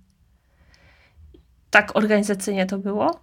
[1.69, 3.19] tak organizacyjnie to było.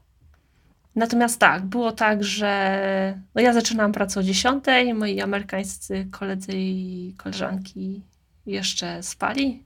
[0.95, 7.15] Natomiast tak, było tak, że no ja zaczynałam pracę o 10, moi amerykańscy koledzy i
[7.17, 8.03] koleżanki
[8.47, 9.65] jeszcze spali.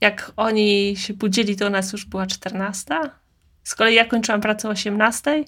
[0.00, 2.94] Jak oni się budzili, to u nas już była 14.
[3.64, 5.44] Z kolei ja kończyłam pracę o 18,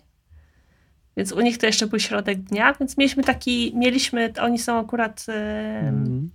[1.17, 5.27] więc u nich to jeszcze był środek dnia, więc mieliśmy taki, mieliśmy, oni są akurat
[5.29, 6.31] mm.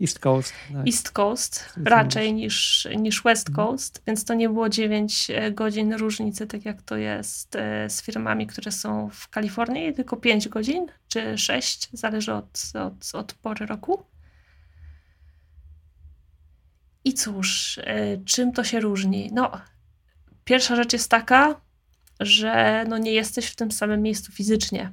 [0.00, 0.52] East Coast.
[0.72, 0.86] Tak.
[0.86, 3.66] East Coast raczej niż, niż West mhm.
[3.66, 8.02] Coast, więc to nie było 9 e, godzin różnicy, tak jak to jest e, z
[8.02, 13.66] firmami, które są w Kalifornii, tylko 5 godzin czy 6, zależy od, od, od pory
[13.66, 14.02] roku.
[17.04, 19.30] I cóż, e, czym to się różni?
[19.32, 19.50] No,
[20.44, 21.60] pierwsza rzecz jest taka,
[22.20, 24.92] że no nie jesteś w tym samym miejscu fizycznie.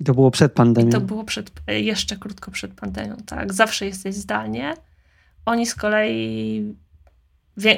[0.00, 0.88] I to było przed pandemią.
[0.88, 3.52] I to było przed, jeszcze krótko przed pandemią, tak.
[3.52, 4.74] Zawsze jesteś zdalnie.
[5.46, 6.74] Oni z kolei,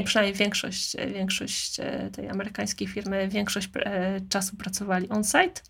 [0.04, 5.60] przynajmniej większość, większość e, tej amerykańskiej firmy, większość e, czasu pracowali on-site.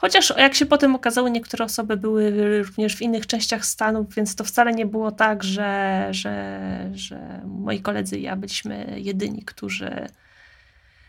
[0.00, 4.44] Chociaż jak się potem okazało, niektóre osoby były również w innych częściach Stanów, więc to
[4.44, 10.06] wcale nie było tak, że, że, że moi koledzy i ja byliśmy jedyni, którzy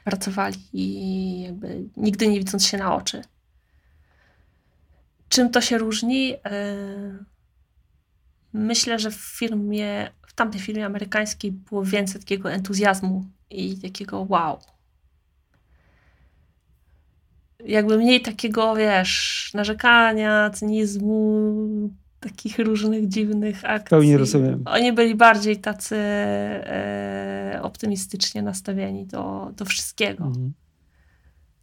[0.04, 3.22] pracowali i jakby nigdy nie widząc się na oczy.
[5.30, 6.34] Czym to się różni?
[6.34, 6.40] E,
[8.54, 14.60] myślę, że w firmie, w tamtej firmie amerykańskiej było więcej takiego entuzjazmu i takiego wow.
[17.66, 23.90] Jakby mniej takiego, wiesz, narzekania, cynizmu, takich różnych dziwnych akcji.
[23.90, 24.64] Pełnie rozumiem.
[24.66, 30.24] Oni byli bardziej tacy e, optymistycznie nastawieni do, do wszystkiego.
[30.24, 30.54] Mhm.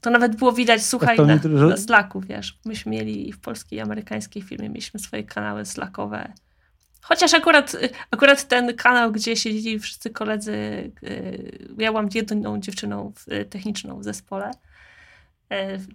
[0.00, 1.36] To nawet było widać, słuchaj, na,
[1.68, 2.58] na Slacku, wiesz.
[2.64, 6.32] Myśmy mieli w polskiej i amerykańskiej firmie, mieliśmy swoje kanały Slackowe.
[7.00, 7.76] Chociaż akurat,
[8.10, 10.52] akurat ten kanał, gdzie siedzieli wszyscy koledzy,
[11.02, 13.12] y, ja byłam jedyną dziewczyną
[13.50, 14.50] techniczną w zespole,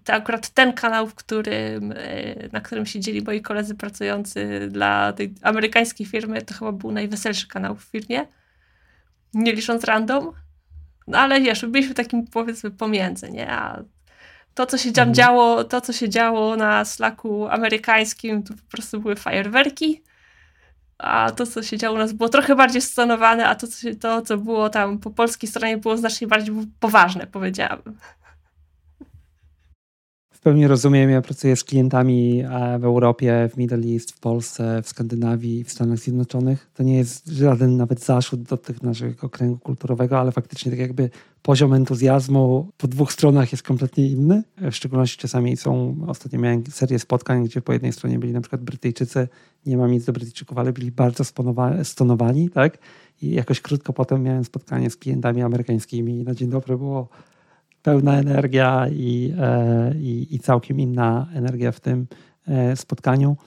[0.04, 5.34] to akurat ten kanał, w którym, y, na którym siedzieli moi koledzy pracujący dla tej
[5.42, 8.28] amerykańskiej firmy, to chyba był najweselszy kanał w firmie,
[9.34, 10.32] nie licząc random.
[11.08, 13.52] No ale wiesz, byliśmy takim powiedzmy pomiędzy, nie?
[13.52, 13.84] A
[14.54, 15.16] to, co się tam mhm.
[15.16, 20.02] działo, to, co się działo na Slacku amerykańskim, to po prostu były fajerwerki.
[20.98, 23.96] A to, co się działo u nas, było trochę bardziej scenowane, a to, co, się,
[23.96, 27.98] to, co było tam po polskiej stronie, było znacznie bardziej poważne, powiedziałabym
[30.42, 31.10] pełni rozumiem.
[31.10, 32.44] Ja pracuję z klientami
[32.80, 36.72] w Europie, w Middle East, w Polsce, w Skandynawii, w Stanach Zjednoczonych.
[36.74, 41.10] To nie jest żaden nawet zaszód do tych naszego kręgu kulturowego, ale faktycznie tak jakby
[41.42, 44.44] poziom entuzjazmu po dwóch stronach jest kompletnie inny.
[44.58, 48.62] W szczególności czasami są, ostatnio miałem serię spotkań, gdzie po jednej stronie byli na przykład
[48.62, 49.28] Brytyjczycy,
[49.66, 51.24] nie mam nic do Brytyjczyków, ale byli bardzo
[51.84, 52.78] stonowani, tak?
[53.22, 57.10] I jakoś krótko potem miałem spotkanie z klientami amerykańskimi i na dzień dobry było
[57.84, 62.08] pełna energia i, e, i, i całkiem inna energia w tym
[62.48, 63.38] e, spotkaniu.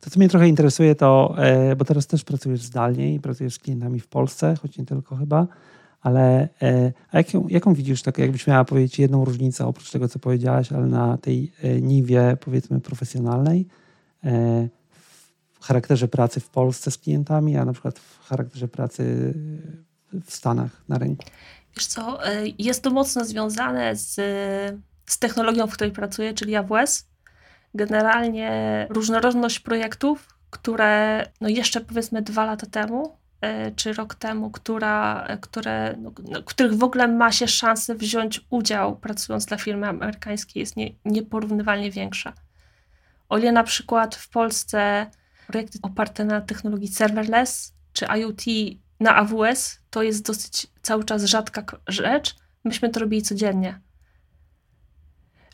[0.00, 3.58] To, co mnie trochę interesuje, to, e, bo teraz też pracujesz zdalnie i pracujesz z
[3.58, 5.46] klientami w Polsce, choć nie tylko chyba,
[6.00, 6.48] ale
[7.12, 10.86] a jaką, jaką widzisz, tak jakbyś miała powiedzieć jedną różnicę oprócz tego, co powiedziałaś, ale
[10.86, 13.66] na tej niwie powiedzmy profesjonalnej,
[15.52, 19.34] w charakterze pracy w Polsce z klientami, a na przykład w charakterze pracy
[20.24, 21.24] w Stanach na rynku?
[21.76, 24.14] Wiesz co, e, jest to mocno związane z,
[25.06, 27.08] z technologią, w której pracuję, czyli AWS.
[27.74, 35.26] Generalnie różnorodność projektów, które no jeszcze powiedzmy dwa lata temu, e, czy rok temu, która,
[35.40, 40.60] które, no, no, których w ogóle ma się szansę wziąć udział pracując dla firmy amerykańskiej
[40.60, 42.32] jest nie, nieporównywalnie większa.
[43.28, 45.06] O ile na przykład w Polsce
[45.46, 48.42] projekty oparte na technologii serverless czy IoT
[49.02, 52.36] na AWS to jest dosyć cały czas rzadka rzecz.
[52.64, 53.80] Myśmy to robili codziennie.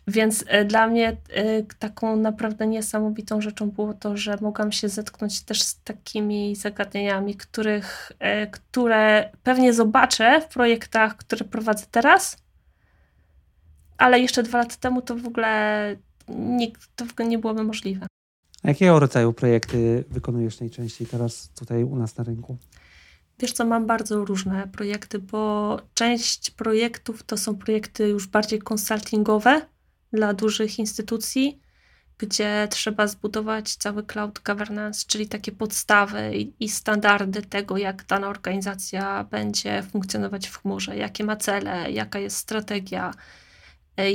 [0.09, 5.43] Więc e, dla mnie e, taką naprawdę niesamowitą rzeczą było to, że mogłam się zetknąć
[5.43, 12.37] też z takimi zagadnieniami, których, e, które pewnie zobaczę w projektach, które prowadzę teraz,
[13.99, 15.97] ale jeszcze dwa lata temu to w ogóle,
[16.29, 18.07] nie, to w ogóle nie byłoby możliwe.
[18.63, 22.57] A jakiego rodzaju projekty wykonujesz najczęściej teraz tutaj u nas na rynku?
[23.41, 29.61] Wiesz co, mam bardzo różne projekty, bo część projektów to są projekty już bardziej konsultingowe
[30.13, 31.61] dla dużych instytucji,
[32.19, 39.25] gdzie trzeba zbudować cały cloud governance, czyli takie podstawy i, standardy tego, jak dana organizacja
[39.25, 43.15] będzie funkcjonować w chmurze, jakie ma cele, jaka jest strategia,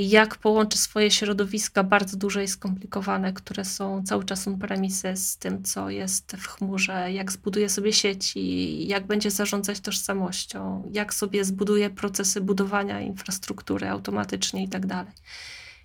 [0.00, 5.62] jak połączy swoje środowiska bardzo duże i skomplikowane, które są cały czas on-premises z tym,
[5.62, 11.90] co jest w chmurze, jak zbuduje sobie sieci, jak będzie zarządzać tożsamością, jak sobie zbuduje
[11.90, 15.12] procesy budowania infrastruktury automatycznie i tak dalej.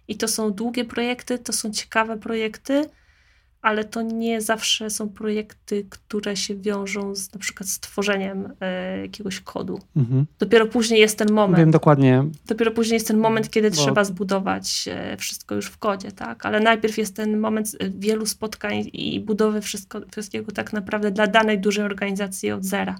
[0.08, 2.89] I to są długie projekty, to są ciekawe projekty,
[3.62, 9.39] ale to nie zawsze są projekty, które się wiążą z na przykład stworzeniem e, jakiegoś
[9.39, 9.80] kodu.
[9.95, 10.26] Mhm.
[10.39, 11.57] Dopiero później jest ten moment.
[11.57, 12.26] Wiem dokładnie.
[12.47, 13.76] Dopiero później jest ten moment, kiedy Bo...
[13.76, 16.45] trzeba zbudować e, wszystko już w kodzie, tak?
[16.45, 21.28] Ale najpierw jest ten moment e, wielu spotkań i budowy wszystko, wszystkiego tak naprawdę dla
[21.28, 22.95] danej dużej organizacji od zera.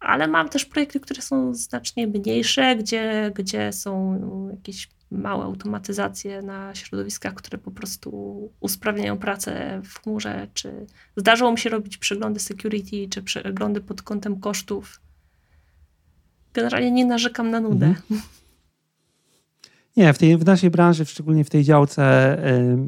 [0.00, 4.18] Ale mam też projekty, które są znacznie mniejsze, gdzie, gdzie są
[4.50, 10.86] jakieś małe automatyzacje na środowiskach, które po prostu usprawniają pracę w chmurze, czy
[11.16, 15.00] zdarzyło mi się robić przeglądy security, czy przeglądy pod kątem kosztów.
[16.54, 17.86] Generalnie nie narzekam na nudę.
[17.86, 18.20] Mhm.
[19.96, 22.78] Nie, w, tej, w naszej branży, szczególnie w tej działce, y,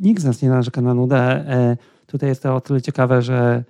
[0.00, 1.44] nikt z nas nie narzeka na nudę.
[1.72, 3.64] Y, tutaj jest to o tyle ciekawe, że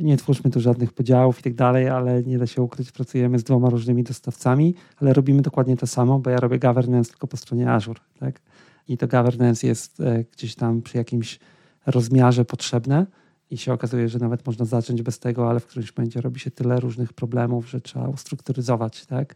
[0.00, 3.44] nie twórzmy tu żadnych podziałów i tak dalej, ale nie da się ukryć, pracujemy z
[3.44, 7.70] dwoma różnymi dostawcami, ale robimy dokładnie to samo, bo ja robię governance tylko po stronie
[7.70, 8.00] Azure.
[8.20, 8.40] Tak?
[8.88, 11.38] I to governance jest e, gdzieś tam przy jakimś
[11.86, 13.06] rozmiarze potrzebne
[13.50, 16.50] i się okazuje, że nawet można zacząć bez tego, ale w którymś momencie robi się
[16.50, 19.06] tyle różnych problemów, że trzeba ustrukturyzować.
[19.06, 19.34] Tak?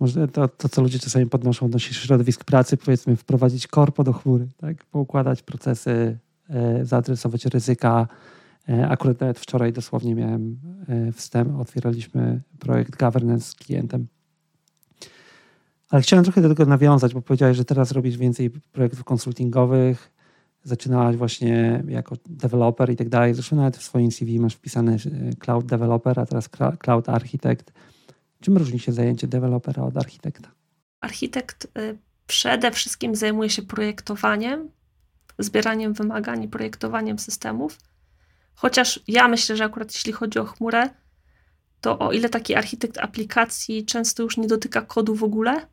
[0.00, 4.48] Może to, to, co ludzie czasami podnoszą odnośnie środowisk pracy, powiedzmy wprowadzić korpo do chmury,
[4.56, 4.84] tak?
[4.84, 6.18] poukładać procesy,
[6.50, 13.54] e, zaadresować ryzyka, E, akurat nawet wczoraj dosłownie miałem e, wstęp, otwieraliśmy projekt governance z
[13.54, 14.06] klientem.
[15.90, 20.10] Ale chciałem trochę do tego nawiązać, bo powiedziałeś, że teraz robisz więcej projektów konsultingowych,
[20.62, 23.34] zaczynałaś właśnie jako developer i tak dalej.
[23.34, 26.48] Zresztą nawet w swoim CV masz wpisany e, cloud developer, a teraz
[26.78, 27.72] cloud architect.
[28.40, 30.48] Czym różni się zajęcie dewelopera od architekta?
[31.00, 31.68] Architekt
[32.26, 34.68] przede wszystkim zajmuje się projektowaniem,
[35.38, 37.78] zbieraniem wymagań i projektowaniem systemów
[38.60, 40.90] Chociaż ja myślę, że akurat jeśli chodzi o chmurę,
[41.80, 45.66] to o ile taki architekt aplikacji często już nie dotyka kodu w ogóle,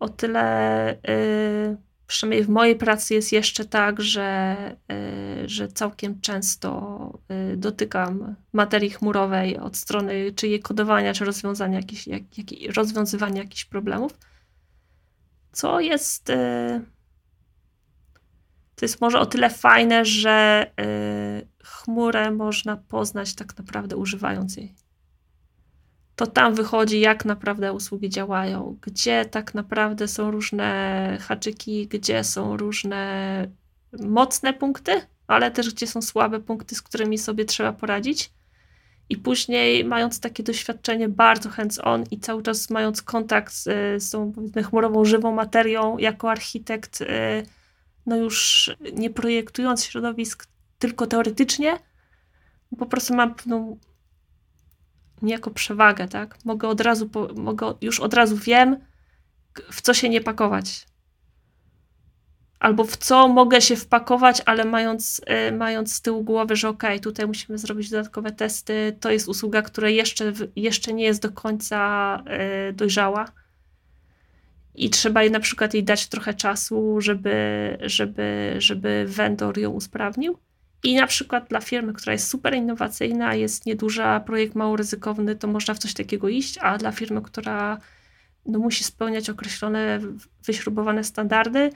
[0.00, 1.76] o tyle yy,
[2.06, 4.56] przynajmniej w mojej pracy jest jeszcze tak, że,
[4.88, 11.76] yy, że całkiem często yy, dotykam materii chmurowej od strony czy jej kodowania, czy rozwiązania
[11.76, 14.18] jakich, jak, jak, rozwiązywania jakichś problemów,
[15.52, 16.80] co jest yy,
[18.80, 24.74] to jest może o tyle fajne, że y, chmurę można poznać tak naprawdę używając jej.
[26.16, 32.56] To tam wychodzi, jak naprawdę usługi działają, gdzie tak naprawdę są różne haczyki, gdzie są
[32.56, 33.46] różne
[33.92, 34.92] mocne punkty,
[35.26, 38.32] ale też gdzie są słabe punkty, z którymi sobie trzeba poradzić.
[39.08, 43.64] I później, mając takie doświadczenie bardzo hands-on i cały czas mając kontakt z,
[44.02, 44.32] z tą
[44.68, 47.06] chmurową, żywą materią, jako architekt, y,
[48.06, 50.46] no już nie projektując środowisk
[50.78, 51.78] tylko teoretycznie,
[52.78, 53.78] po prostu mam pewną
[55.22, 56.38] niejako przewagę, tak?
[56.44, 58.76] Mogę od razu, mogę, już od razu wiem,
[59.70, 60.86] w co się nie pakować.
[62.58, 66.82] Albo w co mogę się wpakować, ale mając, y, mając z tyłu głowy, że ok,
[67.02, 72.22] tutaj musimy zrobić dodatkowe testy, to jest usługa, która jeszcze, jeszcze nie jest do końca
[72.70, 73.32] y, dojrzała
[74.80, 80.38] i trzeba jej na przykład jej dać trochę czasu, żeby, żeby, żeby vendor ją usprawnił.
[80.82, 85.48] I na przykład dla firmy, która jest super innowacyjna, jest nieduża, projekt mało ryzykowny, to
[85.48, 87.78] można w coś takiego iść, a dla firmy, która
[88.46, 90.00] no, musi spełniać określone,
[90.44, 91.70] wyśrubowane standardy,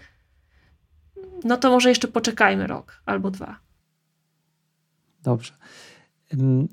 [1.45, 3.59] no to może jeszcze poczekajmy rok albo dwa.
[5.23, 5.53] Dobrze.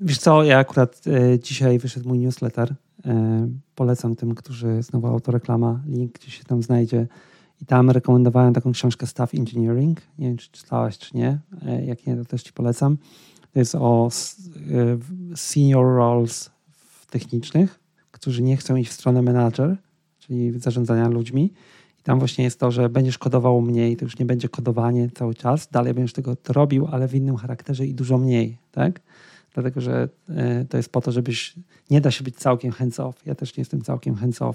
[0.00, 2.74] Wiesz co, ja akurat e, dzisiaj wyszedł mój newsletter.
[3.06, 7.06] E, polecam tym, którzy, znowu autoreklama, link gdzieś się tam znajdzie.
[7.60, 10.00] I tam rekomendowałem taką książkę Staff Engineering.
[10.18, 11.38] Nie wiem, czy czytałaś, czy nie.
[11.66, 12.98] E, jak nie, to też ci polecam.
[13.52, 14.08] To jest o
[15.34, 16.50] senior roles
[17.10, 17.80] technicznych,
[18.10, 19.76] którzy nie chcą iść w stronę manager,
[20.18, 21.52] czyli zarządzania ludźmi.
[22.00, 25.34] I tam właśnie jest to, że będziesz kodował mniej, to już nie będzie kodowanie cały
[25.34, 29.00] czas, dalej będziesz tego to robił, ale w innym charakterze i dużo mniej, tak?
[29.54, 31.54] Dlatego, że e, to jest po to, żebyś,
[31.90, 33.12] nie da się być całkiem hands-off.
[33.26, 34.54] Ja też nie jestem całkiem hands-off,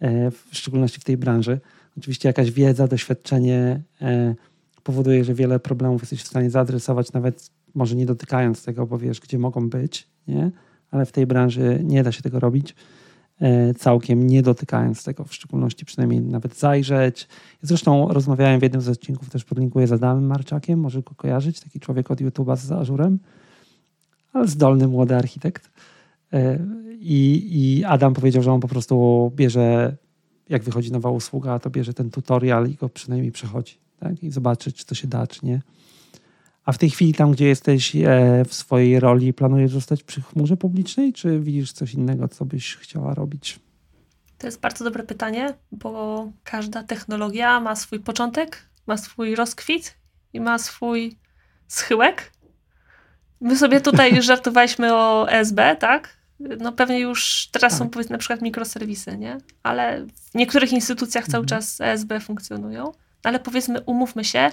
[0.00, 1.60] e, w szczególności w tej branży.
[1.98, 4.34] Oczywiście jakaś wiedza, doświadczenie e,
[4.82, 9.20] powoduje, że wiele problemów jesteś w stanie zaadresować, nawet może nie dotykając tego, bo wiesz,
[9.20, 10.50] gdzie mogą być, nie?
[10.90, 12.74] ale w tej branży nie da się tego robić.
[13.78, 17.28] Całkiem nie dotykając tego, w szczególności przynajmniej nawet zajrzeć.
[17.62, 21.80] Zresztą rozmawiałem w jednym z odcinków, też podlinkuję z Adamem Marczakiem, może go kojarzyć, taki
[21.80, 23.18] człowiek od YouTube'a z Azurem,
[24.34, 25.70] ale zdolny młody architekt.
[26.32, 26.58] E,
[27.00, 29.96] I, I Adam powiedział, że on po prostu bierze,
[30.48, 34.22] jak wychodzi nowa usługa, to bierze ten tutorial i go przynajmniej przechodzi tak?
[34.22, 35.60] i zobaczy, czy to się da, czy nie.
[36.64, 40.56] A w tej chwili, tam gdzie jesteś e, w swojej roli, planujesz zostać przy chmurze
[40.56, 43.60] publicznej, czy widzisz coś innego, co byś chciała robić?
[44.38, 49.94] To jest bardzo dobre pytanie, bo każda technologia ma swój początek, ma swój rozkwit
[50.32, 51.18] i ma swój
[51.68, 52.32] schyłek.
[53.40, 56.16] My sobie tutaj żartowaliśmy o ESB, tak?
[56.40, 57.78] No pewnie już teraz tak.
[57.78, 59.38] są powiedzmy na przykład mikroserwisy, nie?
[59.62, 61.60] Ale w niektórych instytucjach cały mhm.
[61.60, 62.92] czas ESB funkcjonują.
[63.22, 64.50] Ale powiedzmy, umówmy się,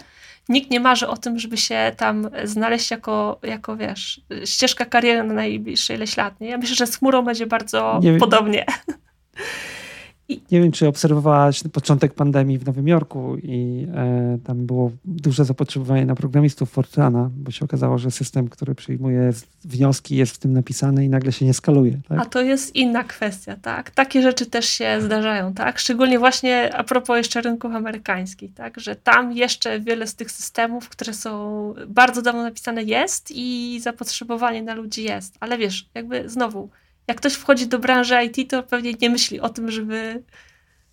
[0.50, 5.34] nikt nie marzy o tym, żeby się tam znaleźć jako, jako wiesz, ścieżka kariery na
[5.34, 6.40] najbliższe ileś lat.
[6.40, 6.50] Nie?
[6.50, 8.66] Ja myślę, że z chmurą będzie bardzo nie podobnie.
[8.88, 8.94] I...
[10.30, 16.06] Nie wiem, czy obserwowałaś początek pandemii w Nowym Jorku i e, tam było duże zapotrzebowanie
[16.06, 19.32] na programistów Fortrana, bo się okazało, że system, który przyjmuje
[19.66, 22.00] wnioski jest w tym napisany i nagle się nie skaluje.
[22.10, 22.20] Tak?
[22.20, 23.92] A to jest inna kwestia, tak?
[23.92, 25.80] Takie rzeczy też się zdarzają, tak?
[25.80, 28.80] Szczególnie właśnie a propos jeszcze rynków amerykańskich, tak?
[28.80, 34.64] Że tam jeszcze wiele z tych systemów, które są bardzo dawno napisane jest i zapotrzebowanie
[34.64, 35.38] na ludzi jest.
[35.40, 36.70] Ale wiesz, jakby znowu
[37.12, 40.24] jak ktoś wchodzi do branży IT, to pewnie nie myśli o tym, żeby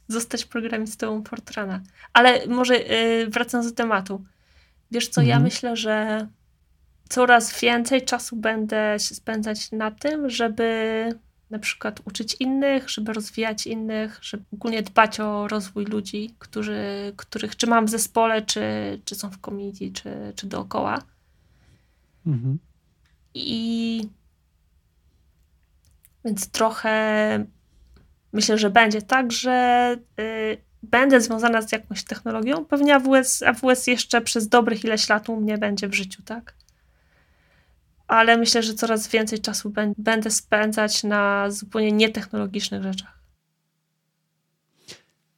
[0.08, 1.80] zostać programistą Fortrana.
[2.12, 4.24] Ale może yy, wracając do tematu.
[4.90, 5.28] Wiesz co, mhm.
[5.28, 6.26] ja myślę, że
[7.08, 11.08] coraz więcej czasu będę spędzać na tym, żeby
[11.50, 17.56] na przykład uczyć innych, żeby rozwijać innych, żeby ogólnie dbać o rozwój ludzi, którzy, których
[17.56, 18.62] czy mam w zespole, czy,
[19.04, 21.02] czy są w community, czy, czy dookoła.
[22.26, 22.58] Mhm.
[23.34, 24.08] I
[26.24, 27.44] więc trochę
[28.32, 32.64] myślę, że będzie tak, że y, będę związana z jakąś technologią.
[32.64, 36.54] Pewnie AWS, AWS jeszcze przez dobrych ileś lat u mnie będzie w życiu, tak?
[38.06, 43.18] Ale myślę, że coraz więcej czasu będę spędzać na zupełnie nietechnologicznych rzeczach.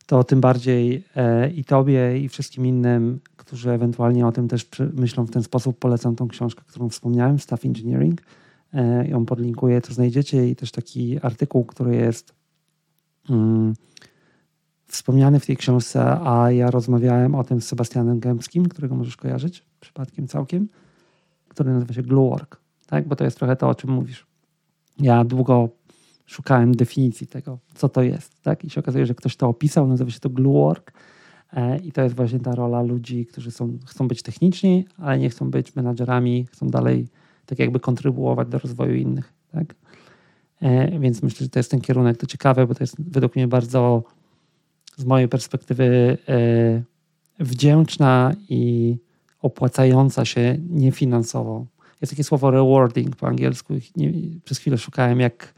[0.07, 5.25] To tym bardziej e, i tobie, i wszystkim innym, którzy ewentualnie o tym też myślą
[5.25, 8.21] w ten sposób, polecam tą książkę, którą wspomniałem, Staff Engineering
[9.09, 12.35] ją podlinkuję, to znajdziecie i też taki artykuł, który jest
[13.31, 13.75] mm,
[14.87, 19.65] wspomniany w tej książce, a ja rozmawiałem o tym z Sebastianem Gębskim, którego możesz kojarzyć
[19.81, 20.69] przypadkiem całkiem,
[21.49, 23.09] który nazywa się Gluework, tak?
[23.09, 24.27] bo to jest trochę to, o czym mówisz.
[24.99, 25.69] Ja długo
[26.27, 28.65] szukałem definicji tego, co to jest, tak?
[28.65, 30.93] I się okazuje, że ktoś to opisał, nazywa się to Gluework
[31.53, 35.31] e, i to jest właśnie ta rola ludzi, którzy są, chcą być techniczni, ale nie
[35.31, 37.09] chcą być menadżerami, chcą dalej
[37.51, 39.33] tak jakby kontrybuować do rozwoju innych.
[39.53, 39.75] Tak?
[40.63, 42.17] E, więc myślę, że to jest ten kierunek.
[42.17, 44.03] To ciekawe, bo to jest według mnie bardzo
[44.97, 46.83] z mojej perspektywy e,
[47.39, 48.97] wdzięczna i
[49.43, 51.67] opłacająca się niefinansowo.
[52.01, 53.75] Jest takie słowo rewarding po angielsku.
[54.45, 55.55] Przez chwilę szukałem, jak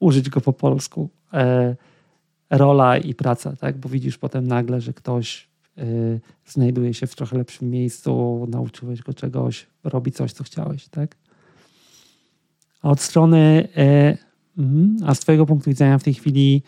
[0.00, 1.08] użyć go po polsku.
[1.32, 1.76] E,
[2.50, 3.78] rola i praca, tak?
[3.78, 5.47] bo widzisz potem nagle, że ktoś
[6.46, 11.16] znajduje się w trochę lepszym miejscu, nauczyłeś go czegoś, robi coś, co chciałeś, tak?
[12.82, 14.18] A od strony, y,
[14.58, 16.62] mhm, a z Twojego punktu widzenia w tej chwili,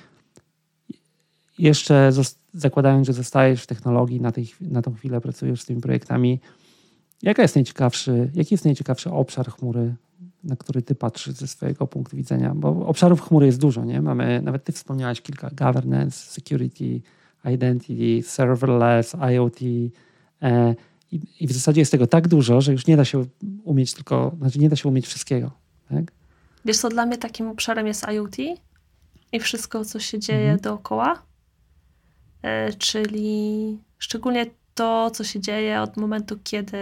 [1.58, 2.10] jeszcze
[2.54, 6.40] zakładając, że zostajesz w technologii, na, tej, na tą chwilę pracujesz z tymi projektami,
[7.22, 9.94] jaka jest najciekawszy, jaki jest najciekawszy obszar chmury,
[10.44, 12.54] na który ty patrzysz ze swojego punktu widzenia?
[12.54, 14.02] Bo obszarów chmury jest dużo, nie?
[14.02, 17.00] Mamy, nawet ty wspomniałaś kilka, governance, security,
[17.44, 19.58] identity, serverless, IoT,
[20.42, 20.74] e,
[21.12, 23.26] i, I, w zasadzie jest tego tak dużo, że już nie da się
[23.64, 25.50] umieć tylko, znaczy nie da się umieć wszystkiego.
[25.88, 26.12] Tak?
[26.64, 28.36] Wiesz co, dla mnie takim obszarem jest IoT
[29.32, 30.60] i wszystko, co się dzieje mhm.
[30.60, 31.22] dookoła.
[32.42, 36.78] E, czyli szczególnie to, co się dzieje od momentu, kiedy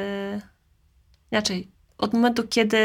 [1.33, 2.79] inaczej, od momentu, kiedy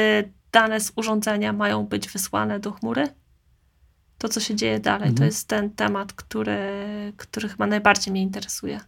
[0.52, 3.08] dane z urządzenia mają być wysłane do chmury,
[4.24, 5.16] to, co się dzieje dalej, mhm.
[5.16, 6.58] to jest ten temat, który,
[7.18, 8.80] który chyba najbardziej mnie interesuje.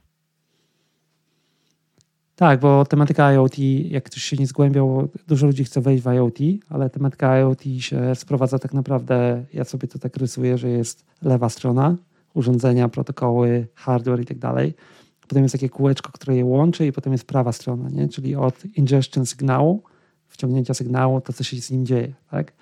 [2.36, 6.38] Tak, bo tematyka IoT, jak ktoś się nie zgłębiał, dużo ludzi chce wejść w IoT,
[6.70, 11.50] ale tematyka IoT się sprowadza tak naprawdę, ja sobie to tak rysuję, że jest lewa
[11.50, 11.96] strona,
[12.34, 14.74] urządzenia, protokoły, hardware i tak dalej.
[15.22, 18.08] Potem jest takie kółeczko, które je łączy i potem jest prawa strona, nie?
[18.08, 19.84] czyli od ingestion sygnału,
[20.28, 22.14] wciągnięcia sygnału, to co się z nim dzieje.
[22.32, 22.54] Tak?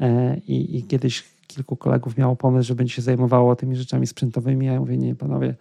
[0.00, 4.66] E, I, I kiedyś kilku kolegów miało pomysł, że będzie się zajmowało tymi rzeczami sprzętowymi,
[4.66, 5.54] ja mówię, nie panowie,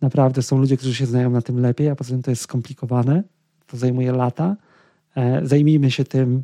[0.00, 3.22] Naprawdę są ludzie, którzy się znają na tym lepiej, a poza tym to jest skomplikowane,
[3.66, 4.56] to zajmuje lata.
[5.16, 6.42] E, zajmijmy się tym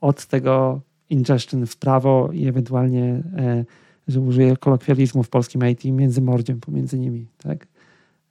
[0.00, 0.80] od tego
[1.10, 3.64] ingestion w prawo i ewentualnie, e,
[4.08, 7.66] że użyję kolokwializmu w polskim IT, międzymordziem pomiędzy nimi, tak?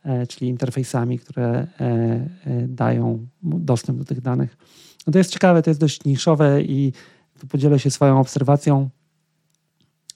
[0.03, 1.67] E, czyli interfejsami, które
[2.67, 4.57] dają dostęp do tych danych.
[5.07, 6.93] No to jest ciekawe, to jest dość niszowe i
[7.39, 8.89] tu podzielę się swoją obserwacją.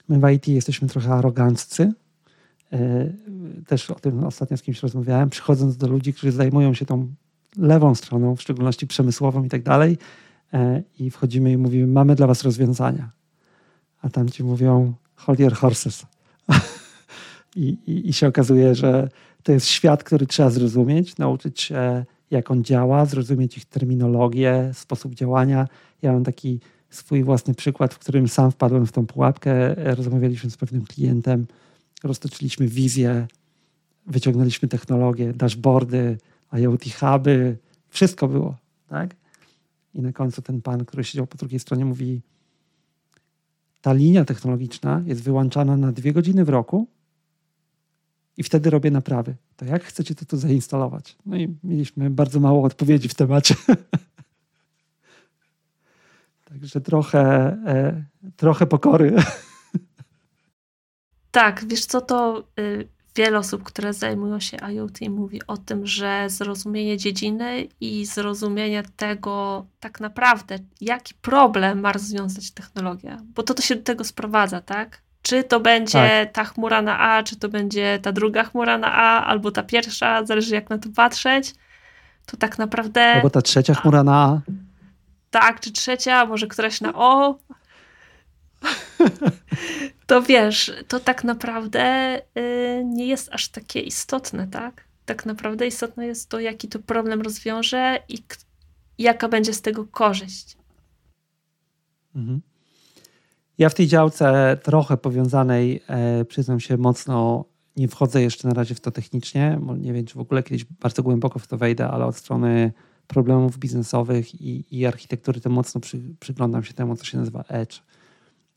[0.08, 1.92] My w IT jesteśmy trochę aroganccy,
[2.72, 3.12] E,
[3.66, 7.14] też o tym ostatnio z kimś rozmawiałem, przychodząc do ludzi, którzy zajmują się tą
[7.56, 9.98] lewą stroną, w szczególności przemysłową i tak dalej,
[10.52, 13.10] e, i wchodzimy i mówimy, mamy dla was rozwiązania.
[14.02, 16.06] A tam ci mówią, hold your horses.
[17.56, 19.08] I, i, I się okazuje, że
[19.42, 25.14] to jest świat, który trzeba zrozumieć, nauczyć się, jak on działa, zrozumieć ich terminologię, sposób
[25.14, 25.68] działania.
[26.02, 26.60] Ja mam taki
[26.96, 29.74] swój własny przykład, w którym sam wpadłem w tą pułapkę.
[29.94, 31.46] Rozmawialiśmy z pewnym klientem,
[32.04, 33.26] roztoczyliśmy wizję,
[34.06, 36.18] wyciągnęliśmy technologię, dashboardy,
[36.52, 37.56] IoT huby,
[37.88, 38.56] wszystko było,
[38.88, 39.16] tak?
[39.94, 42.20] I na końcu ten pan, który siedział po drugiej stronie mówi
[43.80, 46.86] ta linia technologiczna jest wyłączana na dwie godziny w roku
[48.36, 49.36] i wtedy robię naprawy.
[49.56, 51.16] To jak chcecie to tu zainstalować?
[51.26, 53.54] No i mieliśmy bardzo mało odpowiedzi w temacie.
[56.48, 57.20] Także trochę,
[57.66, 58.04] e,
[58.36, 59.16] trochę pokory.
[61.30, 66.24] Tak, wiesz co, to y, wiele osób, które zajmują się IoT mówi o tym, że
[66.28, 73.62] zrozumienie dziedziny i zrozumienie tego tak naprawdę, jaki problem ma rozwiązać technologia, bo to, to
[73.62, 75.02] się do tego sprowadza, tak?
[75.22, 75.92] Czy to będzie
[76.24, 76.32] tak.
[76.32, 80.24] ta chmura na A, czy to będzie ta druga chmura na A, albo ta pierwsza,
[80.24, 81.54] zależy jak na to patrzeć,
[82.26, 83.12] to tak naprawdę...
[83.12, 84.40] Albo ta trzecia chmura na A.
[85.40, 87.38] Tak, czy trzecia, może któraś na O,
[90.06, 94.84] to wiesz, to tak naprawdę y, nie jest aż takie istotne, tak?
[95.06, 98.18] Tak naprawdę istotne jest to, jaki to problem rozwiąże i
[98.98, 100.56] jaka będzie z tego korzyść.
[102.14, 102.40] Mhm.
[103.58, 107.44] Ja w tej działce trochę powiązanej, e, przyznam się mocno,
[107.76, 111.02] nie wchodzę jeszcze na razie w to technicznie, nie wiem, czy w ogóle kiedyś bardzo
[111.02, 112.72] głęboko w to wejdę, ale od strony
[113.06, 117.80] problemów biznesowych i, i architektury to mocno przy, przyglądam się temu, co się nazywa Edge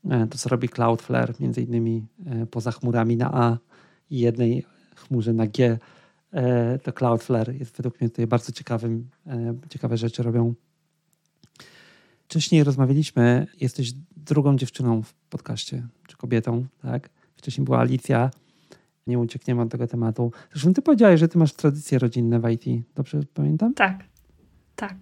[0.08, 3.58] E, to, co robi Cloudflare, między innymi e, poza chmurami na A
[4.10, 5.78] i jednej chmurze na G,
[6.32, 9.08] e, to Cloudflare jest według mnie tutaj bardzo ciekawym,
[9.68, 10.54] ciekawe rzeczy robią.
[12.24, 17.10] Wcześniej rozmawialiśmy, jesteś drugą dziewczyną w podcaście, czy kobietą, tak?
[17.36, 18.30] Wcześniej była Alicja,
[19.06, 20.32] nie uciekniemy od tego tematu.
[20.52, 23.74] Zresztą ty powiedziałeś, że ty masz tradycje rodzinne w IT, dobrze pamiętam?
[23.74, 24.04] Tak,
[24.80, 24.96] tak.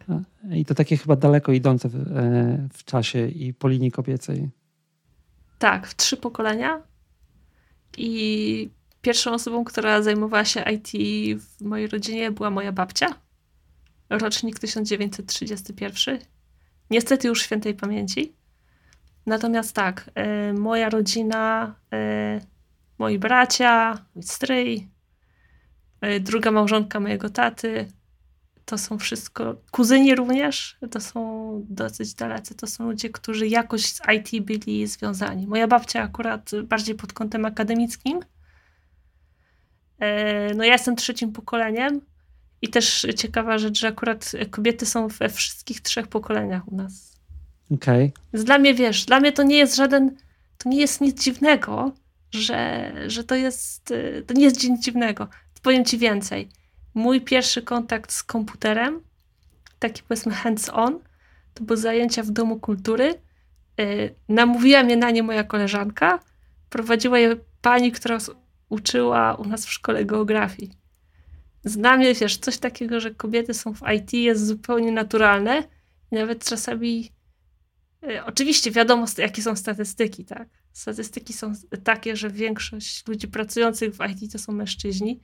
[0.51, 1.97] I to takie chyba daleko idące w,
[2.73, 4.51] w czasie i po linii kobiecej.
[5.59, 6.83] Tak, w trzy pokolenia.
[7.97, 8.71] I
[9.03, 10.89] pierwszą osobą, która zajmowała się IT
[11.41, 13.15] w mojej rodzinie była moja babcia.
[14.11, 16.19] Rocznik 1931.
[16.91, 18.33] Niestety już świętej pamięci.
[19.27, 20.11] Natomiast tak,
[20.51, 22.41] y, moja rodzina, y,
[22.99, 24.89] moi bracia, mój stryj,
[26.05, 27.89] y, druga małżonka mojego taty,
[28.69, 34.01] to są wszystko, kuzyni również, to są dosyć dalecy, to są ludzie, którzy jakoś z
[34.17, 35.47] IT byli związani.
[35.47, 38.21] Moja babcia akurat bardziej pod kątem akademickim.
[39.99, 42.01] E, no ja jestem trzecim pokoleniem
[42.63, 47.19] i też ciekawa rzecz, że akurat kobiety są we wszystkich trzech pokoleniach u nas.
[47.71, 48.13] Okej.
[48.33, 48.45] Okay.
[48.45, 50.17] Dla mnie, wiesz, dla mnie to nie jest żaden,
[50.59, 51.93] to nie jest nic dziwnego,
[52.31, 55.29] że, że to jest, y, to nie jest nic dziwnego.
[55.63, 56.49] Powiem ci więcej.
[56.99, 59.01] Mój pierwszy kontakt z komputerem,
[59.79, 60.99] taki powiedzmy hands-on,
[61.55, 63.15] to były zajęcia w Domu Kultury.
[63.81, 66.19] Y, namówiła mnie na nie moja koleżanka.
[66.71, 68.19] Prowadziła je pani, która
[68.69, 70.71] uczyła u nas w szkole geografii.
[71.65, 75.63] Znam je, wiesz, coś takiego, że kobiety są w IT jest zupełnie naturalne
[76.13, 77.13] i nawet czasami
[78.05, 80.49] y, oczywiście wiadomo, jakie są statystyki, tak?
[80.73, 81.53] Statystyki są
[81.85, 85.21] takie, że większość ludzi pracujących w IT to są mężczyźni.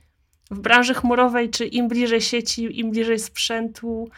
[0.51, 4.09] W branży chmurowej, czy im bliżej sieci, im bliżej sprzętu,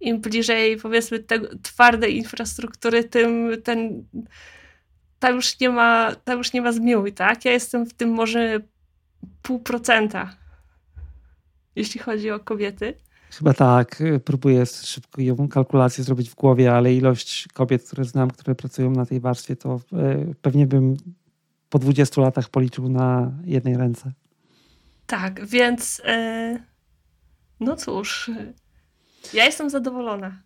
[0.00, 4.04] im bliżej powiedzmy te, twardej infrastruktury, tym ten
[5.18, 7.44] tam już nie ma, tam już nie ma zmiłuj, tak?
[7.44, 8.60] Ja jestem w tym może
[9.42, 10.36] pół procenta,
[11.76, 12.94] jeśli chodzi o kobiety.
[13.30, 14.02] Chyba tak.
[14.24, 19.06] Próbuję szybko ją kalkulację zrobić w głowie, ale ilość kobiet, które znam, które pracują na
[19.06, 20.96] tej warstwie, to e, pewnie bym
[21.68, 24.12] po 20 latach policzył na jednej ręce.
[25.08, 26.58] Tak, więc e,
[27.60, 28.30] no cóż,
[29.34, 30.42] ja jestem zadowolona.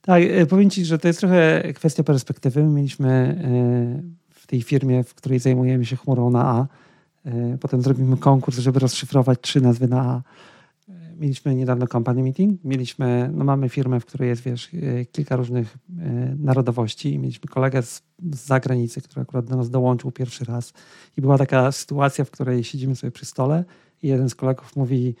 [0.00, 2.62] Tak, e, powiem Ci, że to jest trochę kwestia perspektywy.
[2.62, 3.38] My mieliśmy
[4.30, 6.66] w tej firmie, w której zajmujemy się chmurą na A,
[7.60, 10.22] potem zrobimy konkurs, żeby rozszyfrować trzy nazwy na A
[11.18, 12.64] mieliśmy niedawno company meeting.
[12.64, 17.82] Mieliśmy, no mamy firmę, w której jest, wiesz, e, kilka różnych e, narodowości mieliśmy kolegę
[17.82, 18.02] z,
[18.32, 20.72] z zagranicy, który akurat do nas dołączył pierwszy raz.
[21.16, 23.64] I była taka sytuacja, w której siedzimy sobie przy stole
[24.02, 25.14] i jeden z kolegów mówi,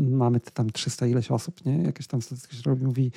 [0.00, 1.82] mamy tam 300 ileś osób, nie?
[1.82, 3.12] Jakieś tam statystyki się robi, mówi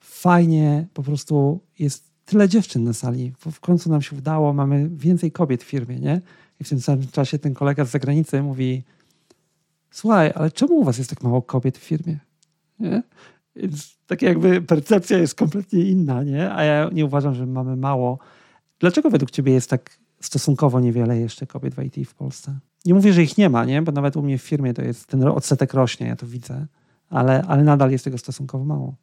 [0.00, 3.32] fajnie, po prostu jest tyle dziewczyn na sali.
[3.52, 6.20] W końcu nam się udało, mamy więcej kobiet w firmie, nie?
[6.60, 8.82] I w tym samym czasie ten kolega z zagranicy mówi,
[9.90, 12.18] słuchaj, ale czemu u was jest tak mało kobiet w firmie?
[12.78, 13.02] Nie?
[13.56, 16.52] Więc tak jakby percepcja jest kompletnie inna, nie?
[16.52, 18.18] A ja nie uważam, że mamy mało.
[18.78, 22.58] Dlaczego według ciebie jest tak stosunkowo niewiele jeszcze kobiet w IT w Polsce?
[22.84, 23.82] Nie mówię, że ich nie ma, nie?
[23.82, 26.66] Bo nawet u mnie w firmie to jest, ten odsetek rośnie, ja to widzę,
[27.10, 28.94] ale, ale nadal jest tego stosunkowo mało.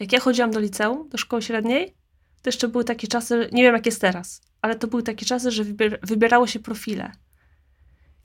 [0.00, 1.94] Jak ja chodziłam do liceum, do szkoły średniej,
[2.42, 5.50] to jeszcze były takie czasy, nie wiem jak jest teraz, ale to były takie czasy,
[5.50, 5.64] że
[6.02, 7.12] wybierało się profile.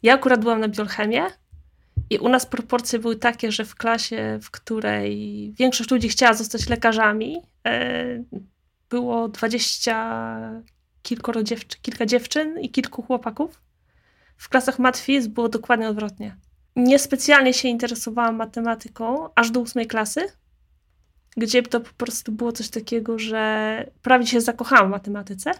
[0.03, 1.25] Ja akurat byłam na biochemię
[2.09, 6.69] i u nas proporcje były takie, że w klasie, w której większość ludzi chciała zostać
[6.69, 8.23] lekarzami, e,
[8.89, 10.61] było dwadzieścia
[11.01, 13.61] kilkoro dziewczyn, kilka dziewczyn i kilku chłopaków.
[14.37, 16.35] W klasach matfiz było dokładnie odwrotnie.
[16.75, 20.21] Niespecjalnie się interesowałam matematyką aż do ósmej klasy,
[21.37, 25.51] gdzie to po prostu było coś takiego, że prawie się zakochałam w matematyce.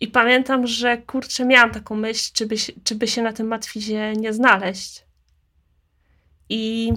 [0.00, 4.12] I pamiętam, że kurczę, miałam taką myśl, czy by, czy by się na tym matfizie
[4.12, 5.05] nie znaleźć.
[6.48, 6.92] I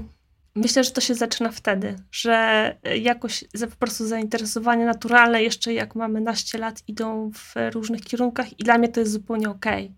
[0.56, 6.22] myślę, że to się zaczyna wtedy, że jakoś po prostu zainteresowanie naturalne, jeszcze jak mamy
[6.22, 9.86] naście lat, idą w różnych kierunkach i dla mnie to jest zupełnie okej.
[9.86, 9.96] Okay.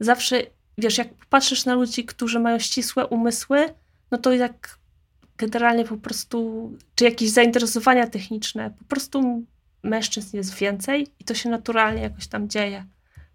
[0.00, 0.42] Zawsze,
[0.78, 3.74] wiesz, jak patrzysz na ludzi, którzy mają ścisłe umysły,
[4.10, 4.78] no to jak
[5.38, 9.44] generalnie po prostu, czy jakieś zainteresowania techniczne, po prostu
[9.82, 12.86] mężczyzn jest więcej i to się naturalnie jakoś tam dzieje.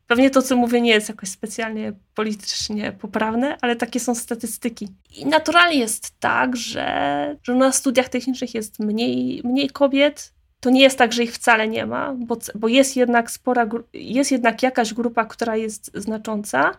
[0.10, 4.88] Pewnie to, co mówię, nie jest jakoś specjalnie politycznie poprawne, ale takie są statystyki.
[5.16, 10.34] I naturalnie jest tak, że, że na studiach technicznych jest mniej, mniej kobiet.
[10.60, 14.32] To nie jest tak, że ich wcale nie ma, bo, bo jest jednak spora, jest
[14.32, 16.72] jednak jakaś grupa, która jest znacząca.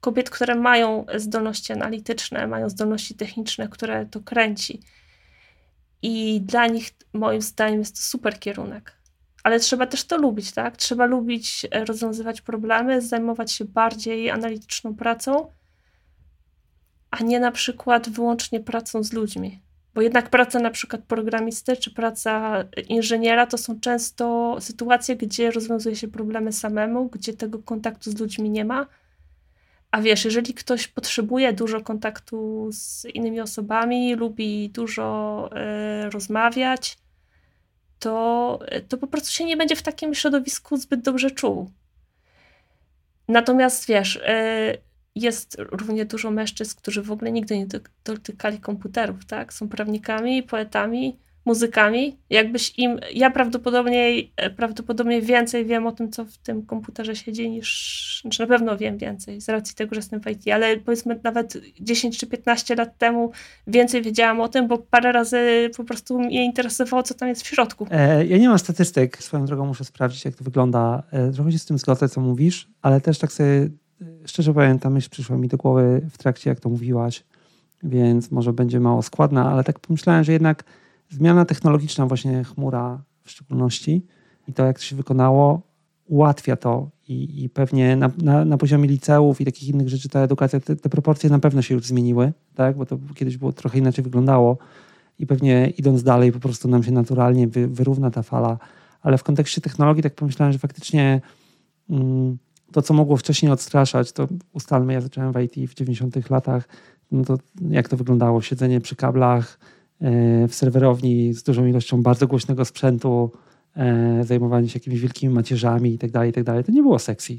[0.00, 4.80] Kobiet, które mają zdolności analityczne, mają zdolności techniczne, które to kręci.
[6.02, 9.03] I dla nich, moim zdaniem, jest to super kierunek
[9.44, 10.76] ale trzeba też to lubić, tak?
[10.76, 15.52] Trzeba lubić e, rozwiązywać problemy, zajmować się bardziej analityczną pracą,
[17.10, 19.60] a nie na przykład wyłącznie pracą z ludźmi.
[19.94, 25.96] Bo jednak praca na przykład programisty czy praca inżyniera to są często sytuacje, gdzie rozwiązuje
[25.96, 28.86] się problemy samemu, gdzie tego kontaktu z ludźmi nie ma.
[29.90, 35.50] A wiesz, jeżeli ktoś potrzebuje dużo kontaktu z innymi osobami, lubi dużo
[36.06, 36.98] y, rozmawiać,
[38.04, 41.70] to, to po prostu się nie będzie w takim środowisku zbyt dobrze czuł.
[43.28, 44.20] Natomiast wiesz, y,
[45.14, 47.66] jest równie dużo mężczyzn, którzy w ogóle nigdy nie
[48.04, 49.52] dotykali komputerów, tak?
[49.52, 52.16] Są prawnikami, poetami, muzykami.
[52.30, 57.50] Jakbyś im, ja prawdopodobnie, e, prawdopodobnie więcej wiem o tym, co w tym komputerze siedzi,
[57.50, 61.20] niż, znaczy na pewno wiem więcej z racji tego, że jestem w IT, ale powiedzmy
[61.22, 63.30] nawet 10 czy 15 lat temu
[63.66, 67.46] więcej wiedziałam o tym, bo parę razy po prostu mnie interesowało, co tam jest w
[67.46, 67.86] środku.
[67.90, 71.02] E, ja nie mam statystyk, swoją drogą muszę sprawdzić, jak to wygląda.
[71.10, 73.70] E, trochę się z tym zgodzę, co mówisz, ale też tak sobie, e,
[74.26, 77.24] szczerze powiem, ta myśl przyszła mi do głowy w trakcie, jak to mówiłaś,
[77.82, 80.64] więc może będzie mało składna, ale tak pomyślałem, że jednak
[81.10, 84.06] zmiana technologiczna, właśnie chmura w szczególności
[84.48, 85.62] i to, jak to się wykonało,
[86.06, 90.20] ułatwia to i, i pewnie na, na, na, poziomie liceów i takich innych rzeczy ta
[90.20, 92.76] edukacja, te, te, proporcje na pewno się już zmieniły, tak?
[92.76, 94.58] bo to kiedyś było trochę inaczej wyglądało
[95.18, 98.58] i pewnie idąc dalej po prostu nam się naturalnie wy, wyrówna ta fala,
[99.02, 101.20] ale w kontekście technologii tak pomyślałem, że faktycznie
[101.90, 102.38] mm,
[102.72, 106.68] to, co mogło wcześniej odstraszać, to ustalmy, ja zacząłem w IT w 90 latach,
[107.12, 107.38] no to
[107.70, 108.42] jak to wyglądało?
[108.42, 109.58] Siedzenie przy kablach
[110.48, 113.30] w serwerowni z dużą ilością bardzo głośnego sprzętu,
[113.76, 116.66] e, zajmowanie się jakimiś wielkimi macierzami i tak dalej, i tak.
[116.66, 117.38] To nie było sexy.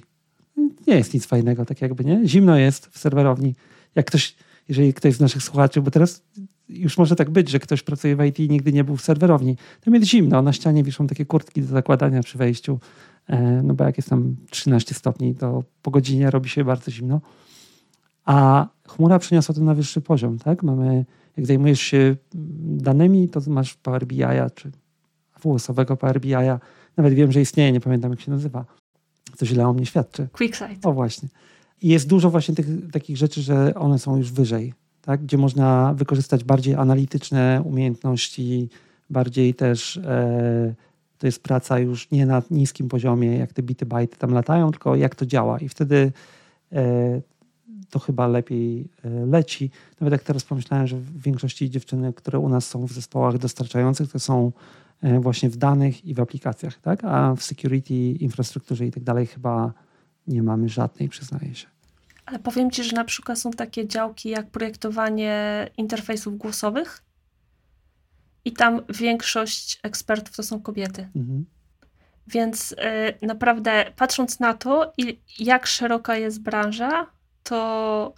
[0.88, 2.22] Nie jest nic fajnego, tak jakby, nie?
[2.26, 3.56] Zimno jest w serwerowni.
[3.96, 4.36] Jak ktoś,
[4.70, 6.24] jeżeli ktoś z naszych słuchaczy, bo teraz
[6.70, 9.58] już może tak być, że ktoś pracuje w IT i nigdy nie był w serwerowni,
[9.82, 12.80] to jest zimno, na ścianie wiszą takie kurtki do zakładania przy wejściu,
[13.28, 17.22] e, no bo jak jest tam 13 stopni, to po godzinie robi się bardzo zimno.
[18.26, 20.64] A chmura przeniosła to na wyższy poziom, tak?
[20.64, 21.06] Mamy,
[21.38, 22.16] jak zajmujesz się
[22.64, 24.24] danymi, to masz Power BI
[24.56, 24.72] czy
[25.40, 26.34] WS-owego Power BI.
[26.98, 28.66] Nawet wiem, że istnieje, nie pamiętam jak się nazywa.
[29.38, 30.28] To źle o mnie świadczy.
[30.32, 30.86] QuickSight.
[30.86, 31.30] O właśnie.
[31.82, 35.24] I jest dużo właśnie tych takich rzeczy, że one są już wyżej, tak?
[35.24, 38.70] gdzie można wykorzystać bardziej analityczne umiejętności,
[39.10, 40.74] bardziej też e,
[41.18, 44.96] to jest praca już nie na niskim poziomie, jak te bity, bajty tam latają, tylko
[44.96, 45.60] jak to działa.
[45.60, 46.12] I wtedy
[46.72, 47.22] e,
[47.90, 49.72] to chyba lepiej e, leci.
[50.00, 54.12] Nawet jak teraz pomyślałem, że w większości dziewczyny, które u nas są w zespołach dostarczających,
[54.12, 54.52] to są
[55.02, 57.04] e, właśnie w danych i w aplikacjach, tak?
[57.04, 59.74] a w security, infrastrukturze i tak dalej chyba
[60.28, 61.68] nie mamy żadnej, przyznaję się.
[62.26, 67.04] Ale powiem Ci, że na przykład są takie działki jak projektowanie interfejsów głosowych
[68.46, 71.10] i tam większość ekspertów to są kobiety.
[71.16, 71.46] Mhm.
[72.28, 72.76] Więc y,
[73.26, 74.94] naprawdę patrząc na to,
[75.40, 77.08] jak szeroka jest branża,
[77.46, 78.14] to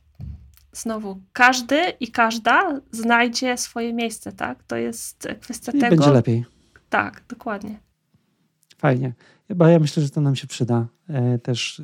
[0.71, 4.63] znowu każdy i każda znajdzie swoje miejsce, tak?
[4.63, 5.95] To jest kwestia I tego.
[5.95, 6.45] Będzie lepiej.
[6.89, 7.79] Tak, dokładnie.
[8.77, 9.13] Fajnie.
[9.55, 11.83] Bo ja myślę, że to nam się przyda e, też e,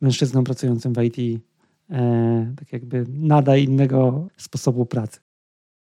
[0.00, 1.42] mężczyznom pracującym w IT.
[1.90, 5.20] E, tak jakby nada innego sposobu pracy.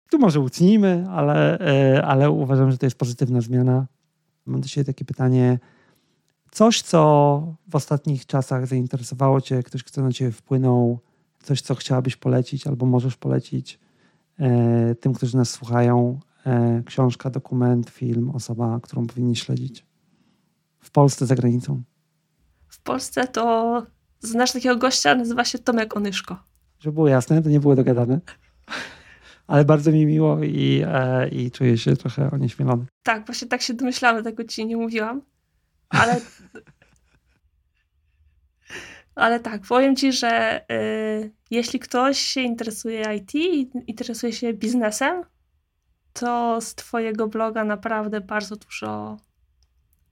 [0.09, 1.59] Tu może ucnijmy, ale,
[2.03, 3.87] ale uważam, że to jest pozytywna zmiana.
[4.45, 5.59] Mam do Ciebie takie pytanie
[6.53, 10.99] Coś, co w ostatnich czasach zainteresowało Cię, ktoś, kto na Ciebie wpłynął,
[11.43, 13.79] coś, co chciałabyś polecić albo możesz polecić
[14.39, 19.85] e, tym, którzy nas słuchają, e, książka, dokument, film, osoba, którą powinni śledzić
[20.79, 21.83] w Polsce, za granicą?
[22.67, 23.85] W Polsce to
[24.19, 26.43] znasz takiego gościa, nazywa się Tomek Onyszko.
[26.79, 28.19] Żeby było jasne, to nie było dogadane.
[29.47, 32.85] Ale bardzo mi miło i, e, i czuję się trochę onieśmielony.
[33.03, 35.21] Tak, właśnie tak się domyślamy, tego ci nie mówiłam.
[35.93, 36.21] Ale,
[39.15, 43.33] ale tak, powiem ci, że y, jeśli ktoś się interesuje IT,
[43.87, 45.23] interesuje się biznesem,
[46.13, 49.17] to z Twojego bloga naprawdę bardzo dużo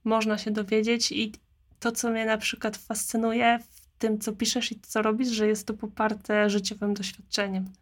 [0.04, 1.32] można się dowiedzieć i
[1.80, 5.66] to, co mnie na przykład fascynuje w tym, co piszesz i co robisz, że jest
[5.66, 7.72] to poparte życiowym doświadczeniem.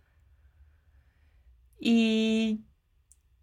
[1.80, 2.19] I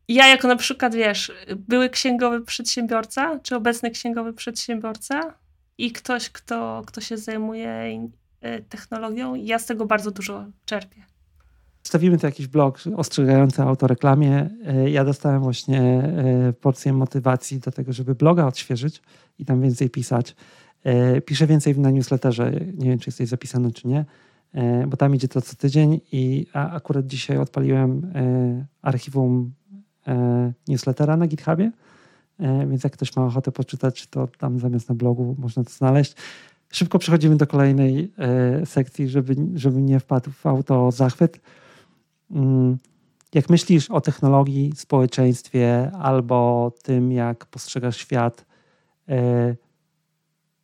[0.07, 1.31] ja jako na przykład, wiesz,
[1.67, 5.33] były księgowy przedsiębiorca, czy obecny księgowy przedsiębiorca
[5.77, 7.69] i ktoś, kto, kto się zajmuje
[8.41, 11.01] e, technologią, ja z tego bardzo dużo czerpię.
[11.83, 14.49] Wstawimy tu jakiś blog ostrzegający autoreklamie.
[14.65, 19.01] E, ja dostałem właśnie e, porcję motywacji do tego, żeby bloga odświeżyć
[19.39, 20.35] i tam więcej pisać.
[21.25, 22.51] Piszę więcej na newsletterze.
[22.51, 24.05] Nie wiem, czy jesteś zapisany, czy nie,
[24.87, 28.13] bo tam idzie to co tydzień i akurat dzisiaj odpaliłem
[28.81, 29.53] archiwum
[30.67, 31.71] newslettera na GitHubie,
[32.39, 36.15] e, więc jak ktoś ma ochotę poczytać, to tam zamiast na blogu można to znaleźć.
[36.71, 41.39] Szybko przechodzimy do kolejnej e, sekcji, żeby, żeby nie wpadł w auto zachwyt.
[42.31, 42.77] Mm,
[43.33, 48.45] jak myślisz o technologii, społeczeństwie albo tym, jak postrzegasz świat,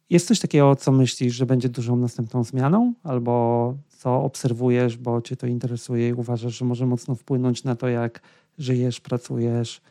[0.10, 5.36] jest coś takiego, co myślisz, że będzie dużą następną zmianą, albo co obserwujesz, bo cię
[5.36, 8.22] to interesuje i uważasz, że może mocno wpłynąć na to, jak
[8.58, 9.82] żyjesz, pracujesz,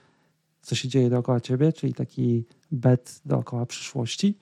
[0.63, 4.39] co się dzieje dookoła ciebie, czyli taki bet dookoła przyszłości?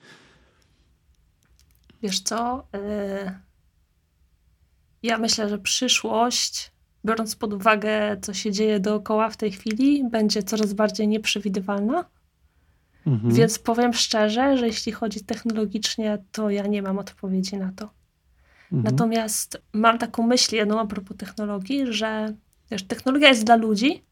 [2.03, 2.67] Wiesz co?
[2.75, 3.31] Y,
[5.03, 6.71] ja myślę, że przyszłość,
[7.05, 12.05] biorąc pod uwagę, co się dzieje dookoła w tej chwili, będzie coraz bardziej nieprzewidywalna.
[13.07, 13.33] Mhm.
[13.33, 17.89] Więc powiem szczerze, że jeśli chodzi technologicznie, to ja nie mam odpowiedzi na to.
[18.71, 18.83] Mhm.
[18.83, 22.33] Natomiast mam taką myśl jedną a propos technologii, że
[22.71, 24.03] wiesz, technologia jest dla ludzi,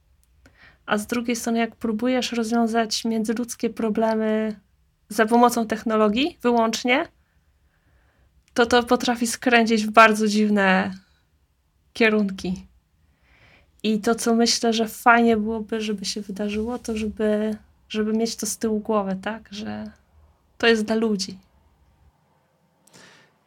[0.90, 4.56] a z drugiej strony, jak próbujesz rozwiązać międzyludzkie problemy
[5.10, 7.06] za pomocą technologii wyłącznie,
[8.54, 10.92] to to potrafi skręcić w bardzo dziwne
[11.94, 12.68] kierunki.
[13.84, 17.58] I to, co myślę, że fajnie byłoby, żeby się wydarzyło, to żeby,
[17.90, 19.92] żeby mieć to z tyłu głowy, tak, że
[20.58, 21.38] to jest dla ludzi.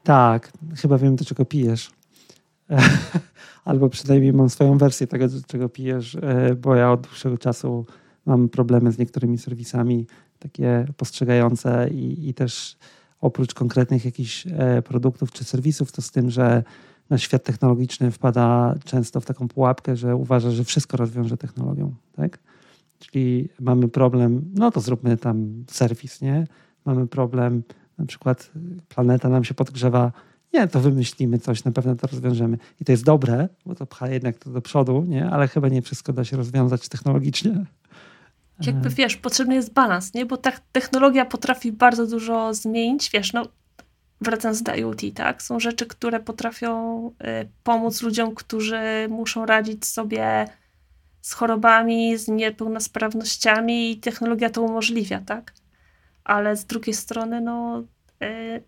[0.03, 1.90] Tak, chyba wiem, do czego pijesz.
[3.64, 7.86] Albo przynajmniej mam swoją wersję tego, czego pijesz, e, bo ja od dłuższego czasu
[8.26, 10.06] mam problemy z niektórymi serwisami,
[10.38, 12.76] takie postrzegające i, i też
[13.20, 16.62] oprócz konkretnych jakichś e, produktów czy serwisów, to z tym, że
[17.10, 21.94] na świat technologiczny wpada często w taką pułapkę, że uważa, że wszystko rozwiąże technologią.
[22.16, 22.38] Tak?
[22.98, 26.46] Czyli mamy problem, no to zróbmy tam serwis, nie?
[26.84, 27.62] Mamy problem,
[27.98, 28.50] na przykład
[28.88, 30.12] planeta nam się podgrzewa,
[30.55, 32.59] nie, to wymyślimy coś, na pewno to rozwiążemy.
[32.80, 35.30] I to jest dobre, bo to pcha jednak to do przodu, nie?
[35.30, 37.64] ale chyba nie wszystko da się rozwiązać technologicznie.
[38.66, 40.26] Jakby wiesz, potrzebny jest balans, nie?
[40.26, 43.46] Bo ta technologia potrafi bardzo dużo zmienić, wiesz, no
[44.20, 45.42] wracając do IoT, tak?
[45.42, 47.12] Są rzeczy, które potrafią y,
[47.64, 50.46] pomóc ludziom, którzy muszą radzić sobie
[51.20, 55.53] z chorobami, z niepełnosprawnościami i technologia to umożliwia, tak?
[56.24, 57.82] Ale z drugiej strony, no,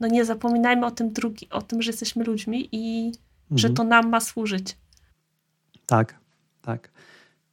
[0.00, 3.59] no nie zapominajmy o tym, drugi, o tym, że jesteśmy ludźmi i mhm.
[3.59, 4.76] że to nam ma służyć.
[5.86, 6.14] Tak,
[6.62, 6.90] tak.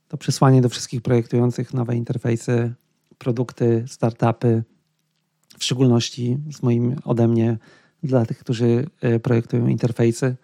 [0.08, 2.74] To przesłanie do wszystkich projektujących nowe interfejsy,
[3.18, 4.64] produkty, startupy,
[5.60, 7.58] w szczególności z moim ode mnie
[8.04, 10.36] dla tych, którzy e, projektują interfejsy.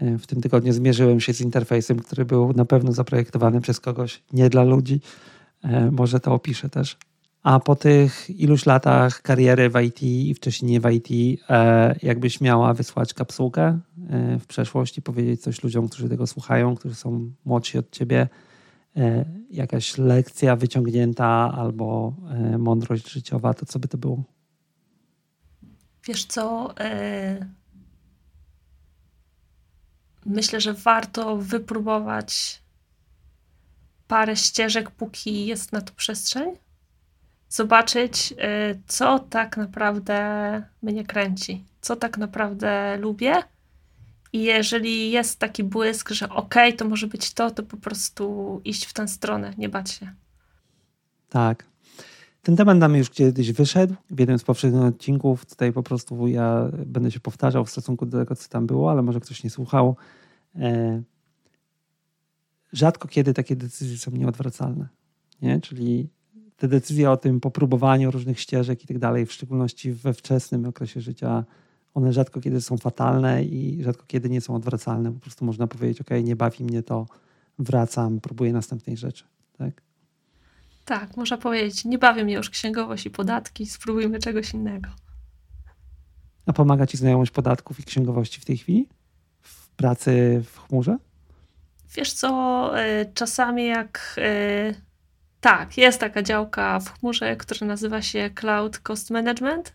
[0.00, 4.22] E, w tym tygodniu zmierzyłem się z interfejsem, który był na pewno zaprojektowany przez kogoś,
[4.32, 5.00] nie dla ludzi.
[5.62, 6.96] E, może to opiszę też.
[7.42, 11.40] A po tych iluś latach kariery w IT i wcześniej nie w IT,
[12.02, 13.78] jakbyś miała wysłać kapsułkę
[14.40, 18.28] w przeszłość i powiedzieć coś ludziom, którzy tego słuchają, którzy są młodsi od ciebie,
[19.50, 22.14] jakaś lekcja wyciągnięta albo
[22.58, 24.22] mądrość życiowa, to co by to było?
[26.04, 26.74] Wiesz co?
[26.80, 27.46] E,
[30.26, 32.62] myślę, że warto wypróbować
[34.08, 36.56] parę ścieżek, póki jest na to przestrzeń.
[37.50, 43.34] Zobaczyć, e, co tak naprawdę mnie kręci, co tak naprawdę lubię.
[44.32, 48.60] I jeżeli jest taki błysk, że okej, okay, to może być to, to po prostu
[48.64, 50.14] iść w tę stronę, nie bać się.
[51.28, 51.64] Tak,
[52.42, 55.46] ten temat nam już kiedyś wyszedł w jednym z poprzednich odcinków.
[55.46, 59.02] Tutaj po prostu ja będę się powtarzał w stosunku do tego, co tam było, ale
[59.02, 59.96] może ktoś nie słuchał.
[60.56, 61.02] E,
[62.72, 64.88] rzadko kiedy takie decyzje są nieodwracalne.
[65.42, 65.60] Nie?
[65.60, 66.08] Czyli
[66.60, 71.00] te decyzje o tym popróbowaniu różnych ścieżek i tak dalej, w szczególności we wczesnym okresie
[71.00, 71.44] życia,
[71.94, 75.12] one rzadko kiedy są fatalne i rzadko kiedy nie są odwracalne.
[75.12, 77.06] Po prostu można powiedzieć, ok, nie bawi mnie to,
[77.58, 79.24] wracam, próbuję następnej rzeczy.
[79.58, 79.82] Tak?
[80.84, 84.88] Tak, można powiedzieć, nie bawią mnie już księgowość i podatki, spróbujmy czegoś innego.
[86.46, 88.88] A pomaga Ci znajomość podatków i księgowości w tej chwili?
[89.40, 90.96] W pracy w chmurze?
[91.96, 94.20] Wiesz co, e, czasami jak...
[95.40, 99.74] Tak, jest taka działka w chmurze, która nazywa się Cloud Cost Management.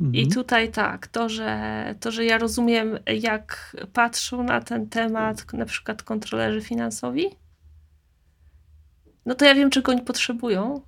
[0.00, 0.14] Mhm.
[0.14, 5.64] I tutaj tak, to że, to, że ja rozumiem, jak patrzą na ten temat na
[5.64, 7.26] przykład kontrolerzy finansowi,
[9.26, 10.80] no to ja wiem, czego oni potrzebują,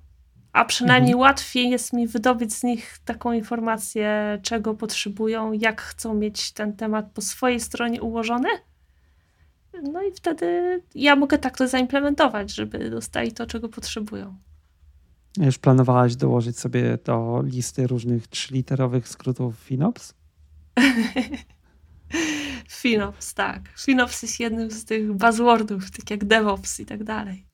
[0.53, 1.19] a przynajmniej mhm.
[1.21, 7.11] łatwiej jest mi wydobyć z nich taką informację, czego potrzebują, jak chcą mieć ten temat
[7.13, 8.49] po swojej stronie ułożony.
[9.83, 14.37] No i wtedy ja mogę tak to zaimplementować, żeby dostali to, czego potrzebują.
[15.37, 20.13] Już planowałaś dołożyć sobie do listy różnych trzyliterowych skrótów FinOps?
[22.81, 23.61] FinOps, tak.
[23.77, 27.47] FinOps jest jednym z tych buzzwordów, tak jak DevOps i tak dalej.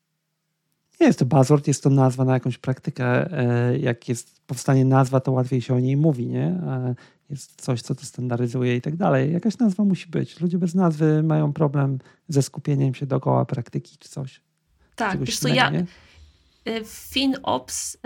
[1.00, 3.32] Nie jest to buzzword, jest to nazwa na jakąś praktykę.
[3.40, 6.62] E, jak jest powstanie nazwa, to łatwiej się o niej mówi, nie?
[7.34, 9.34] Jest coś, co to standaryzuje i tak dalej.
[9.34, 10.40] Jakaś nazwa musi być.
[10.40, 14.42] Ludzie bez nazwy mają problem ze skupieniem się dookoła praktyki czy coś.
[14.96, 15.86] Tak, wiesz co, ja nie?
[16.66, 17.98] E, FinOps,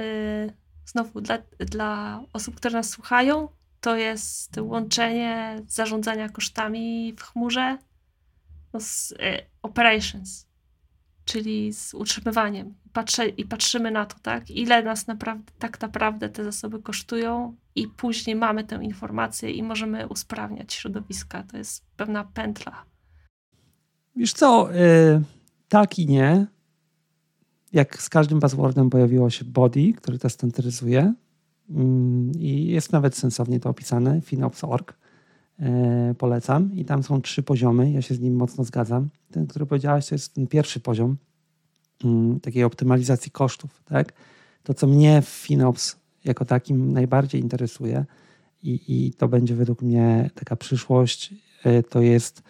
[0.86, 3.50] znowu dla, dla osób, które nas słuchają,
[3.82, 7.78] to jest łączenie zarządzania kosztami w chmurze
[8.80, 9.14] z
[9.62, 10.47] operations
[11.28, 12.74] czyli z utrzymywaniem.
[12.94, 17.88] Patrzę, I patrzymy na to, tak, ile nas naprawdę, tak naprawdę te zasoby kosztują, i
[17.88, 21.44] później mamy tę informację i możemy usprawniać środowiska.
[21.44, 22.86] To jest pewna pętla.
[24.16, 25.22] Wiesz co, yy,
[25.70, 26.48] tak i nie.
[27.74, 31.14] Jak z każdym buzzwordem pojawiło się body, który to standaryzuje.
[31.70, 31.86] Yy,
[32.40, 34.98] I jest nawet sensownie to opisane, FinOps.org
[35.60, 36.74] E, polecam.
[36.74, 37.92] I tam są trzy poziomy.
[37.92, 39.10] Ja się z nim mocno zgadzam.
[39.38, 41.18] Ten, który powiedziałaś, to jest ten pierwszy poziom
[42.04, 43.84] mm, takiej optymalizacji kosztów.
[43.86, 44.14] Tak?
[44.64, 48.06] To, co mnie w FinOps jako takim najbardziej interesuje
[48.64, 51.34] i, i to będzie według mnie taka przyszłość,
[51.64, 52.44] e, to jest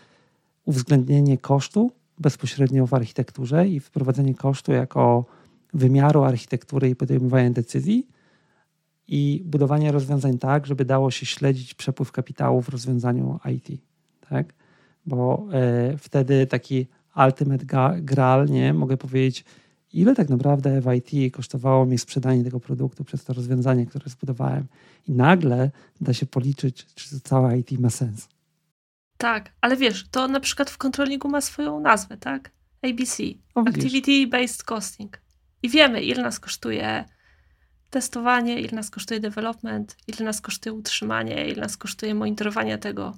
[0.65, 5.25] uwzględnienie kosztu bezpośrednio w architekturze i wprowadzenie kosztu jako
[5.73, 8.07] wymiaru architektury i podejmowania decyzji
[9.07, 13.81] i budowanie rozwiązań tak, żeby dało się śledzić przepływ kapitału w rozwiązaniu IT.
[14.29, 14.53] Tak?
[15.07, 16.87] Bo e, wtedy taki
[17.25, 17.65] ultimate
[18.01, 18.73] graal, nie?
[18.73, 19.45] Mogę powiedzieć,
[19.93, 24.67] ile tak naprawdę w IT kosztowało mi sprzedanie tego produktu przez to rozwiązanie, które zbudowałem.
[25.07, 28.29] I nagle da się policzyć, czy całe IT ma sens.
[29.17, 32.51] Tak, ale wiesz, to na przykład w kontrolingu ma swoją nazwę, tak?
[32.81, 33.23] ABC,
[33.55, 35.21] Activity Based Costing.
[35.63, 37.05] I wiemy, ile nas kosztuje
[37.89, 43.13] testowanie, ile nas kosztuje development, ile nas kosztuje utrzymanie, ile nas kosztuje monitorowanie tego,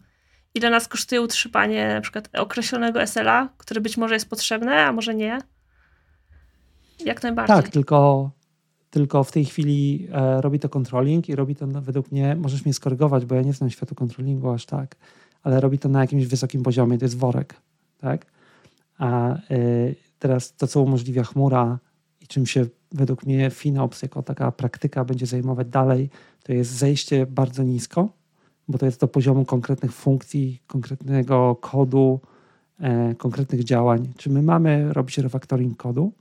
[0.56, 5.16] ile nas kosztuje utrzymanie na przykład określonego SLA, które być może jest potrzebne, a może
[5.16, 5.40] nie.
[7.06, 7.56] Jak najbardziej.
[7.56, 8.32] Tak, tylko,
[8.90, 12.74] tylko w tej chwili e, robi to controlling i robi to według mnie, możesz mnie
[12.74, 14.96] skorygować, bo ja nie znam światu controllingu aż tak,
[15.44, 17.56] ale robi to na jakimś wysokim poziomie, to jest worek,
[17.98, 18.26] tak?
[18.98, 21.80] A y, teraz to, co umożliwia chmura
[22.22, 26.10] i czym się według mnie FinOps jako taka praktyka będzie zajmować dalej,
[26.44, 28.10] to jest zejście bardzo nisko,
[28.70, 32.20] bo to jest do poziomu konkretnych funkcji, konkretnego kodu,
[32.80, 34.14] e, konkretnych działań.
[34.18, 36.12] Czy my mamy robić refactoring kodu,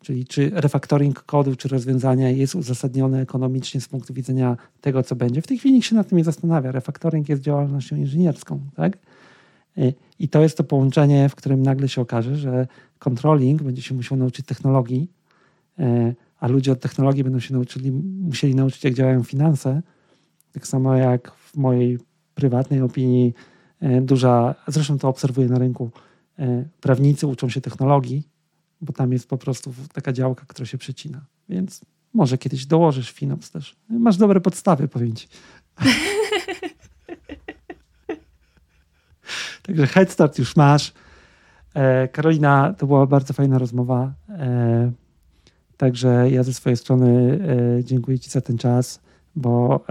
[0.00, 5.42] czyli czy refactoring kodu, czy rozwiązania jest uzasadnione ekonomicznie z punktu widzenia tego, co będzie.
[5.42, 6.72] W tej chwili nikt się nad tym nie zastanawia.
[6.72, 8.98] Refactoring jest działalnością inżynierską, tak?
[9.78, 12.66] E, I to jest to połączenie, w którym nagle się okaże, że
[12.98, 15.10] controlling będzie się musiał nauczyć technologii,
[15.78, 19.82] e, a ludzie od technologii będą się nauczyli, musieli nauczyć, jak działają finanse.
[20.52, 21.98] Tak samo jak w mojej
[22.34, 23.34] prywatnej opinii
[23.80, 25.90] e, duża, zresztą to obserwuję na rynku,
[26.80, 28.28] prawnicy uczą się technologii,
[28.80, 31.24] bo tam jest po prostu taka działka, która się przecina.
[31.48, 31.80] Więc
[32.14, 33.76] może kiedyś dołożysz FinOps też.
[33.88, 35.28] Masz dobre podstawy, powiem ci.
[39.62, 40.92] Także head start już masz.
[41.74, 44.12] E, Karolina, to była bardzo fajna rozmowa.
[44.28, 44.92] E,
[45.76, 47.38] także ja ze swojej strony
[47.78, 49.00] e, dziękuję Ci za ten czas,
[49.36, 49.84] bo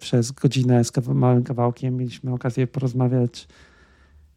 [0.00, 3.48] przez godzinę z małym kawałkiem mieliśmy okazję porozmawiać.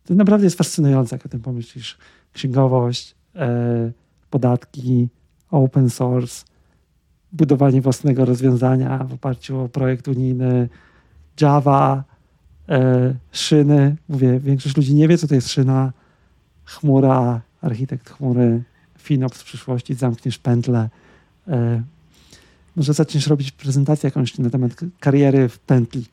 [0.05, 1.97] To naprawdę jest fascynujące, jak o tym pomyślisz.
[2.33, 3.15] Księgowość,
[4.29, 5.07] podatki,
[5.51, 6.45] open source,
[7.31, 10.69] budowanie własnego rozwiązania w oparciu o projekt unijny,
[11.41, 12.03] Java,
[12.69, 13.95] e, szyny.
[14.09, 15.93] Mówię, większość ludzi nie wie, co to jest szyna.
[16.65, 18.63] Chmura, architekt chmury,
[18.97, 20.89] FinOps w przyszłości, zamkniesz pętlę.
[22.75, 26.05] Może zaczniesz robić prezentację jakąś na temat kariery w pętli.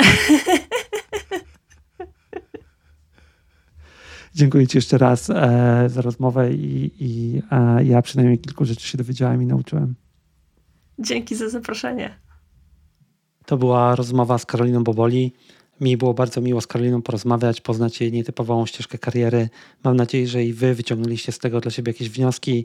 [4.34, 8.98] Dziękuję Ci jeszcze raz e, za rozmowę i, i e, ja przynajmniej kilku rzeczy się
[8.98, 9.94] dowiedziałem i nauczyłem.
[10.98, 12.18] Dzięki za zaproszenie.
[13.46, 15.32] To była rozmowa z Karoliną Boboli.
[15.80, 19.48] Mi było bardzo miło z Karoliną porozmawiać, poznać jej nietypową ścieżkę kariery.
[19.84, 22.64] Mam nadzieję, że i Wy wyciągnęliście z tego dla siebie jakieś wnioski.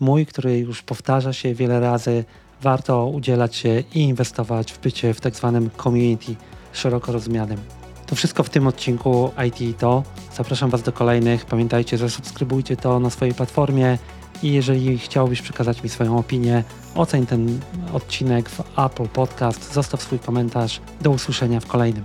[0.00, 2.24] Mój, który już powtarza się wiele razy,
[2.62, 6.34] warto udzielać się i inwestować w bycie w tak zwanym community
[6.72, 7.58] szeroko rozumianym.
[8.06, 10.02] To wszystko w tym odcinku IT to.
[10.36, 11.46] Zapraszam Was do kolejnych.
[11.46, 13.98] Pamiętajcie, że subskrybujcie to na swojej platformie
[14.42, 17.60] i jeżeli chciałbyś przekazać mi swoją opinię, oceń ten
[17.92, 20.80] odcinek w Apple Podcast, zostaw swój komentarz.
[21.00, 22.04] Do usłyszenia w kolejnym.